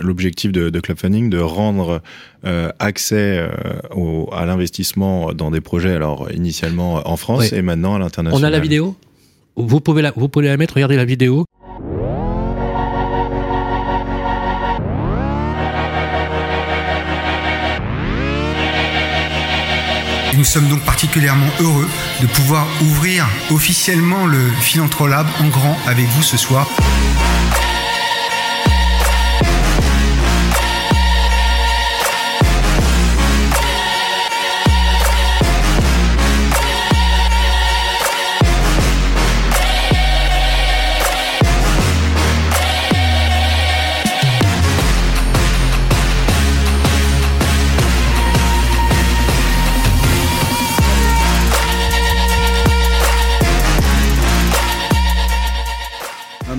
[0.00, 2.00] l'objectif de, de Club Funding de rendre
[2.44, 3.48] euh, accès euh,
[3.94, 8.44] au- à l'investissement dans des projets, alors initialement en France et maintenant à On l'international.
[8.54, 8.96] a la vidéo?
[9.56, 11.46] Vous pouvez, la, vous pouvez la mettre, regardez la vidéo.
[20.36, 21.88] Nous sommes donc particulièrement heureux
[22.20, 26.68] de pouvoir ouvrir officiellement le Philanthrolab en grand avec vous ce soir.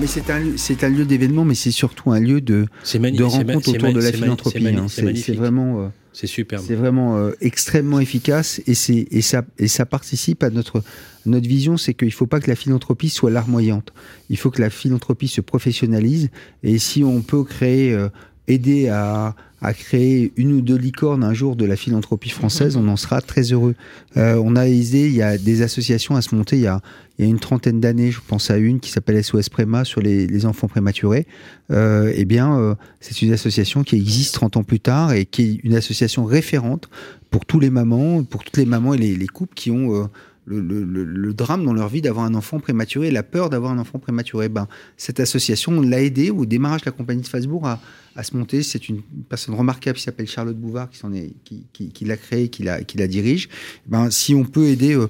[0.08, 3.68] C'est un, lieu- c'est un lieu d'événement, mais c'est surtout un lieu de, de rencontre
[3.68, 4.64] autour de la philanthropie.
[4.88, 5.34] c'est hein.
[5.36, 6.64] Vraiment, euh, C'est superbe.
[6.66, 10.82] c'est vraiment euh, extrêmement efficace et, c'est, et, ça, et ça participe à notre,
[11.26, 13.92] notre vision, c'est qu'il ne faut pas que la philanthropie soit larmoyante.
[14.30, 16.30] Il faut que la philanthropie se professionnalise
[16.62, 18.08] et si on peut créer, euh,
[18.48, 22.86] aider à, à créer une ou deux licornes un jour de la philanthropie française, on
[22.88, 23.74] en sera très heureux.
[24.16, 26.80] Euh, on a aidé, il y a des associations à se monter il y a,
[27.18, 30.00] il y a une trentaine d'années, je pense à une qui s'appelle SOS Préma sur
[30.00, 31.26] les, les enfants prématurés.
[31.72, 35.42] Euh, eh bien, euh, c'est une association qui existe 30 ans plus tard et qui
[35.42, 36.88] est une association référente
[37.30, 40.08] pour tous les mamans, pour toutes les mamans et les, les couples qui ont
[40.48, 44.48] le, drame dans leur vie d'avoir un enfant prématuré, la peur d'avoir un enfant prématuré.
[44.48, 47.80] Ben, cette association, on l'a aidé au démarrage de la compagnie de Strasbourg à,
[48.16, 48.62] à se monter.
[48.62, 53.48] C'est une personne remarquable qui s'appelle Charlotte Bouvard qui, l'a créé, qui la, dirige.
[53.86, 55.08] Ben, si on peut aider euh,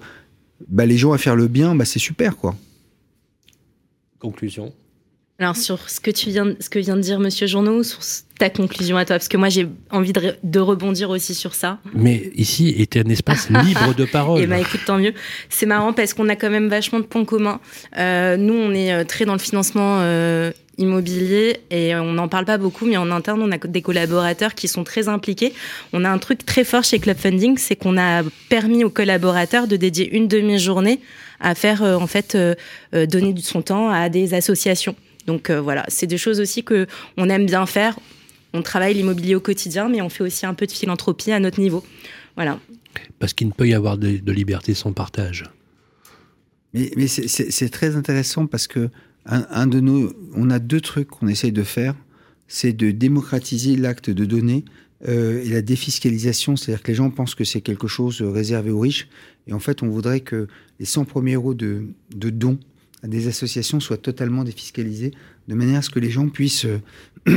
[0.68, 2.56] ben, les gens à faire le bien, ben, c'est super, quoi.
[4.18, 4.72] Conclusion.
[5.40, 8.00] Alors sur ce que tu viens, ce que vient de dire Monsieur Journeau, sur
[8.40, 11.54] ta conclusion à toi, parce que moi j'ai envie de, re- de rebondir aussi sur
[11.54, 11.78] ça.
[11.94, 14.40] Mais ici était un espace libre de parole.
[14.42, 15.14] Et bah écoute, tant mieux.
[15.48, 17.60] C'est marrant parce qu'on a quand même vachement de points communs.
[17.98, 22.44] Euh, nous, on est euh, très dans le financement euh, immobilier et on n'en parle
[22.44, 25.52] pas beaucoup, mais en interne, on a des collaborateurs qui sont très impliqués.
[25.92, 29.68] On a un truc très fort chez Club Funding, c'est qu'on a permis aux collaborateurs
[29.68, 30.98] de dédier une demi-journée
[31.38, 32.56] à faire euh, en fait euh,
[32.92, 34.96] euh, donner de son temps à des associations.
[35.28, 36.86] Donc euh, voilà, c'est des choses aussi que
[37.18, 37.98] on aime bien faire.
[38.54, 41.60] On travaille l'immobilier au quotidien, mais on fait aussi un peu de philanthropie à notre
[41.60, 41.84] niveau.
[42.34, 42.58] Voilà.
[43.18, 45.44] Parce qu'il ne peut y avoir de, de liberté sans partage.
[46.72, 48.88] Mais, mais c'est- très intéressant parce que
[49.26, 51.94] un, un de nos, on a deux trucs qu'on essaye de faire,
[52.46, 54.64] c'est de démocratiser l'acte de donner
[55.06, 58.80] euh, et la défiscalisation, c'est-à-dire que les gens pensent que c'est quelque chose réservé aux
[58.80, 59.08] riches,
[59.46, 60.48] et en fait, on voudrait que
[60.80, 62.58] les 100 premiers euros de, de dons
[63.06, 65.12] des associations soient totalement défiscalisés,
[65.46, 66.80] de manière à ce que les gens puissent euh,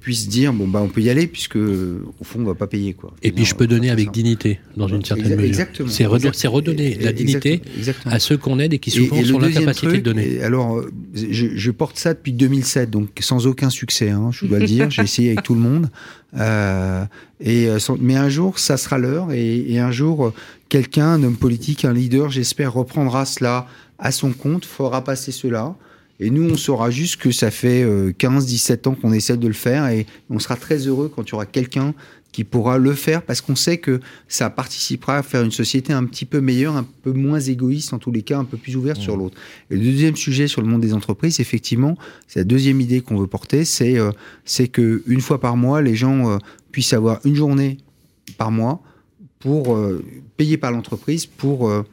[0.00, 2.92] puissent dire bon bah on peut y aller puisque au fond on va pas payer
[2.92, 3.14] quoi.
[3.22, 5.44] Et puis je peux donner avec dignité, dans une certaine mesure.
[5.44, 5.88] Exactement.
[5.88, 7.62] C'est redonner la dignité
[8.06, 10.42] à ceux qu'on aide et qui souvent sont l'incapacité de donner.
[10.42, 14.58] alors, euh, je, je porte ça depuis 2007, donc sans aucun succès, hein, je dois
[14.58, 14.90] le dire.
[14.90, 15.88] J'ai essayé avec tout le monde.
[16.36, 17.04] Euh,
[17.40, 17.68] et,
[18.00, 19.32] mais un jour, ça sera l'heure.
[19.32, 20.32] Et, et un jour,
[20.68, 23.68] quelqu'un, un homme politique, un leader, j'espère, reprendra cela
[24.02, 25.74] à son compte, fera passer cela.
[26.20, 29.88] Et nous, on saura juste que ça fait 15-17 ans qu'on essaie de le faire.
[29.88, 31.94] Et on sera très heureux quand il y aura quelqu'un
[32.32, 36.04] qui pourra le faire parce qu'on sait que ça participera à faire une société un
[36.04, 39.00] petit peu meilleure, un peu moins égoïste en tous les cas, un peu plus ouverte
[39.00, 39.36] sur l'autre.
[39.70, 41.96] Et le deuxième sujet sur le monde des entreprises, effectivement,
[42.26, 44.10] c'est la deuxième idée qu'on veut porter, c'est euh,
[44.44, 46.38] c'est que une fois par mois, les gens euh,
[46.72, 47.76] puissent avoir une journée
[48.38, 48.82] par mois
[49.38, 50.02] pour euh,
[50.36, 51.84] payer par l'entreprise pour euh.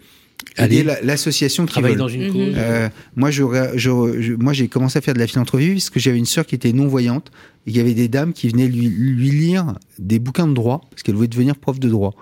[0.58, 2.00] Aider la- l'association qui Travailler veulent.
[2.00, 2.32] dans une Mhm.
[2.34, 2.54] cause.
[2.58, 6.00] Euh, moi, j'aurais- je- je- moi, j'ai commencé à faire de la philanthropie parce que
[6.00, 7.32] j'avais une sœur qui était non-voyante
[7.68, 10.82] et il y avait des dames qui venaient lui, lui lire des bouquins de droit
[10.92, 12.16] parce qu'elle voulait devenir prof de droit.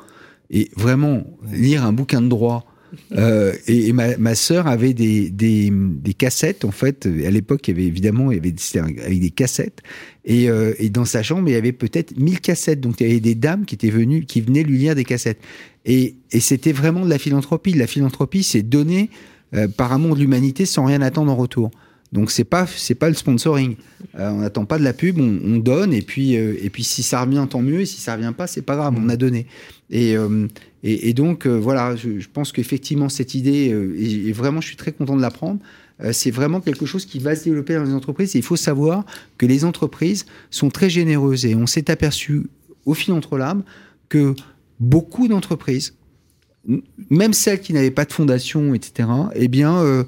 [0.50, 2.66] Et vraiment, lire un bouquin de droit.
[3.18, 7.06] euh, et, et ma, ma sœur avait des, des, des cassettes, en fait.
[7.06, 9.82] À l'époque, il y avait évidemment, il y avait c'était un- avec des cassettes.
[10.24, 12.80] Et, euh, et dans sa chambre, il y avait peut-être 1000 cassettes.
[12.80, 15.40] Donc, il y avait des dames qui étaient venues, qui venaient lui lire des cassettes.
[15.88, 17.74] Et, c'était vraiment de la philanthropie.
[17.74, 19.10] La philanthropie, c'est donner
[19.56, 21.72] euh, par amour de l'humanité sans rien attendre en retour.
[22.14, 23.76] Donc c'est pas c'est pas le sponsoring.
[24.18, 26.86] Euh, on n'attend pas de la pub, on, on donne et puis euh, et puis
[26.86, 29.18] si ça revient tant mieux et si ça revient pas c'est pas grave, on a
[29.18, 29.46] donné.
[29.90, 30.16] Et
[30.84, 35.18] et, donc voilà, je, je pense qu'effectivement cette idée et, vraiment je suis très content
[35.18, 35.60] de l'apprendre.
[36.04, 38.36] euh, c'est vraiment quelque chose qui va se développer dans les entreprises.
[38.36, 39.06] Et il faut savoir
[39.38, 42.44] que les entreprises sont très généreuses et on s'est aperçu
[42.86, 43.64] au Philantrolab
[44.10, 44.34] que
[44.80, 45.94] beaucoup d'entreprises
[47.10, 50.06] même celles qui n'avaient pas de fondation, etc., eh bien,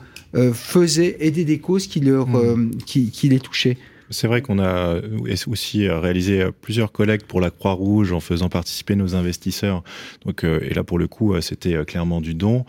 [0.51, 2.71] faisaient aider des causes qui, leur, mmh.
[2.85, 3.77] qui, qui les touchaient.
[4.09, 4.95] C'est vrai qu'on a
[5.47, 9.83] aussi réalisé plusieurs collectes pour la Croix-Rouge en faisant participer nos investisseurs.
[10.25, 12.65] Donc, euh, et là, pour le coup, euh, c'était euh, clairement du don.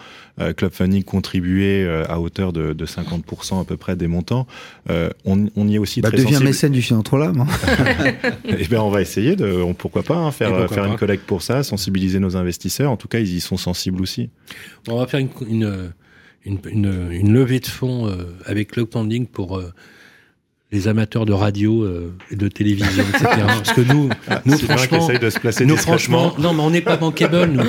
[0.57, 4.47] Club Funding contribuait à hauteur de, 50% à peu près des montants.
[5.27, 7.45] On, y est aussi bah, très deviens mécène du Philanthrolam.
[8.49, 11.43] eh bien, on va essayer de, on, pourquoi pas, hein, faire, faire une collecte pour
[11.43, 12.91] ça, sensibiliser nos investisseurs.
[12.91, 14.31] En tout cas, ils y sont sensibles aussi.
[14.89, 15.93] On va faire une, une,
[16.47, 18.11] une, une levée de fonds
[18.47, 19.63] avec Club Funding pour
[20.73, 23.27] les amateurs de radio euh, et de télévision, etc.
[23.47, 26.81] Parce que nous, ah, nous franchement, de se placer nous franchement, non, mais on n'est
[26.81, 27.47] pas bankable.
[27.47, 27.63] Nous,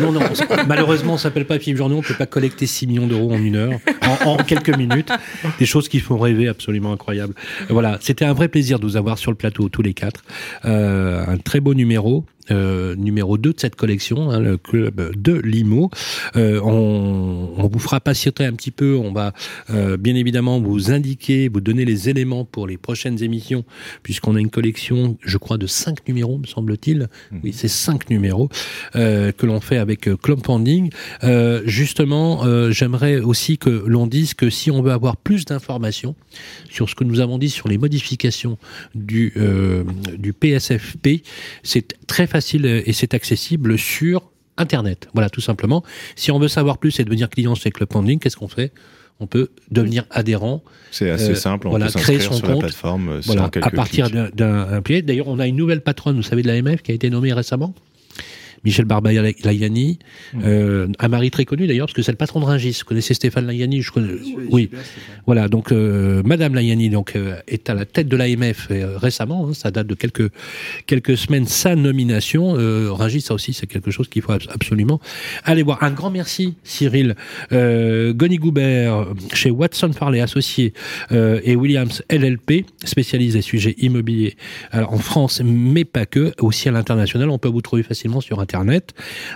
[0.00, 0.20] non, non,
[0.66, 3.56] malheureusement, on s'appelle pas Philippe Journaux, on peut pas collecter 6 millions d'euros en une
[3.56, 3.78] heure,
[4.24, 5.12] en, en, quelques minutes,
[5.58, 7.34] des choses qui font rêver, absolument incroyables.
[7.68, 10.24] Voilà, c'était un vrai plaisir de vous avoir sur le plateau tous les quatre.
[10.64, 12.24] Euh, un très beau numéro.
[12.50, 15.90] Euh, numéro 2 de cette collection, hein, le club de Limo.
[16.36, 19.32] Euh, on, on, vous fera patienter un petit peu, on va
[19.70, 23.64] euh, bien évidemment vous indiquer, vous donner les éléments pour les prochaines émissions,
[24.04, 27.08] puisqu'on a une collection, je crois, de 5 numéros, me semble-t-il.
[27.32, 27.38] Mmh.
[27.42, 28.48] Oui, c'est 5 numéros
[28.92, 30.90] que l'on fait avec Club Funding.
[31.64, 36.14] justement, j'aimerais aussi que l'on dise que si on veut avoir plus d'informations
[36.70, 38.58] sur ce que nous avons dit sur les modifications
[38.94, 39.34] du,
[40.18, 41.22] du PSFP,
[41.62, 45.08] c'est très facile facile et c'est accessible sur Internet.
[45.14, 45.82] Voilà, tout simplement.
[46.16, 48.72] Si on veut savoir plus et devenir client chez Club Funding, qu'est-ce qu'on fait?
[49.20, 50.62] On peut devenir adhérent.
[50.90, 53.70] C'est assez euh, simple, on voilà, peut créer son sur compte, la plateforme euh, à
[53.70, 55.00] partir d'un pied.
[55.00, 57.74] D'ailleurs, on a une nouvelle patronne, vous savez, de l'AMF qui a été nommée récemment?
[58.66, 60.00] Michel Barbaï-Layani,
[60.34, 60.40] mmh.
[60.44, 62.78] euh, un mari très connu d'ailleurs, parce que c'est le patron de Ringis.
[62.80, 64.14] Vous connaissez Stéphane Layani je connais,
[64.50, 64.70] Oui.
[65.24, 69.46] Voilà, donc euh, Madame Layani donc, euh, est à la tête de l'AMF euh, récemment,
[69.46, 70.32] hein, ça date de quelques,
[70.86, 72.54] quelques semaines, sa nomination.
[72.92, 75.00] Ringis, ça aussi, c'est quelque chose qu'il faut absolument
[75.44, 75.84] aller voir.
[75.84, 77.14] Un grand merci, Cyril.
[77.52, 80.72] Goni Goubert, chez Watson Farley Associés
[81.12, 84.36] et Williams LLP, spécialisé sujets immobiliers
[84.72, 87.30] alors, en France, mais pas que, aussi à l'international.
[87.30, 88.55] On peut vous trouver facilement sur Internet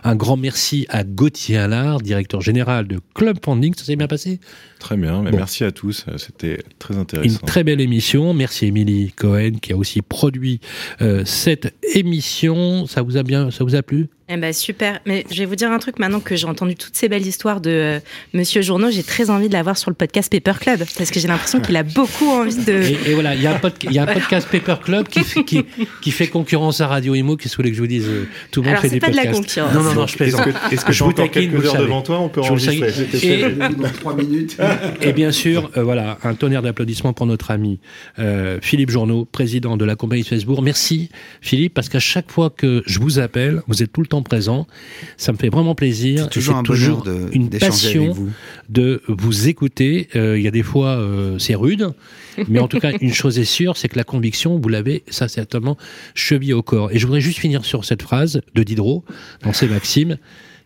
[0.05, 3.75] un grand merci à Gauthier Allard, directeur général de Club Funding.
[3.77, 4.41] Ça s'est bien passé?
[4.79, 6.07] Très bien, merci à tous.
[6.16, 7.41] C'était très intéressant.
[7.41, 8.33] Une très belle émission.
[8.35, 10.61] Merci Émilie Cohen qui a aussi produit
[11.03, 12.87] euh, cette émission.
[12.87, 14.09] Ça vous a bien, ça vous a plu?
[14.33, 16.95] Eh ben super, mais je vais vous dire un truc maintenant que j'ai entendu toutes
[16.95, 18.01] ces belles histoires de euh,
[18.33, 21.26] Monsieur Journeau, j'ai très envie de l'avoir sur le podcast Paper Club parce que j'ai
[21.26, 23.09] l'impression qu'il a beaucoup envie de.
[23.09, 25.64] Et, voilà, il y, a un il y a un podcast Paper Club qui, qui,
[26.01, 27.37] qui, fait concurrence à Radio Imo.
[27.37, 29.01] Qu'est-ce que vous voulez que je vous dise euh, Tout le monde Alors, fait des
[29.01, 29.26] pas podcasts.
[29.26, 29.74] de la concurrence.
[29.74, 30.47] Non, non, non, je plaisante.
[30.70, 32.89] Est-ce que, je vous taquine quelques heures devant toi On peut enregistrer.
[33.24, 33.45] Et,
[33.99, 34.57] trois minutes.
[35.03, 37.81] et bien sûr, euh, voilà, un tonnerre d'applaudissements pour notre ami
[38.20, 40.61] euh, Philippe Journeau, président de la compagnie de Facebook.
[40.62, 41.11] Merci
[41.41, 44.66] Philippe, parce qu'à chaque fois que je vous appelle, vous êtes tout le temps présent.
[45.16, 46.25] Ça me fait vraiment plaisir.
[46.25, 48.14] C'est toujours, un toujours de, une passion
[48.68, 50.09] de vous écouter.
[50.16, 51.91] Euh, il y a des fois, euh, c'est rude,
[52.49, 55.29] mais en tout cas, une chose est sûre, c'est que la conviction, vous l'avez, ça
[55.29, 55.77] certainement,
[56.14, 56.91] chevillé au corps.
[56.93, 59.05] Et je voudrais juste finir sur cette phrase de Diderot,
[59.43, 60.16] dans ses maximes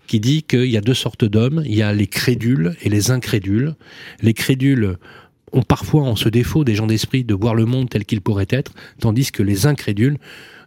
[0.07, 1.63] qui dit qu'il y a deux sortes d'hommes.
[1.65, 3.75] Il y a les crédules et les incrédules.
[4.21, 4.97] Les crédules
[5.53, 8.47] ont parfois en ce défaut des gens d'esprit de voir le monde tel qu'il pourrait
[8.51, 10.19] être, tandis que les incrédules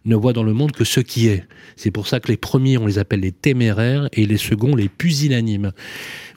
[0.04, 1.44] ne voient dans le monde que ce qui est.
[1.76, 4.88] C'est pour ça que les premiers, on les appelle les téméraires et les seconds, les
[4.88, 5.72] pusillanimes.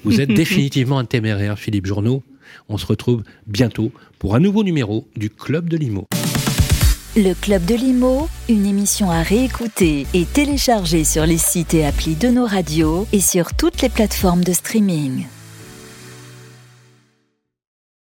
[0.04, 2.24] Vous êtes définitivement un téméraire, Philippe Journeau.
[2.70, 6.08] On se retrouve bientôt pour un nouveau numéro du Club de Limo.
[7.16, 12.16] Le Club de Limo, une émission à réécouter et télécharger sur les sites et applis
[12.16, 15.26] de nos radios et sur toutes les plateformes de streaming.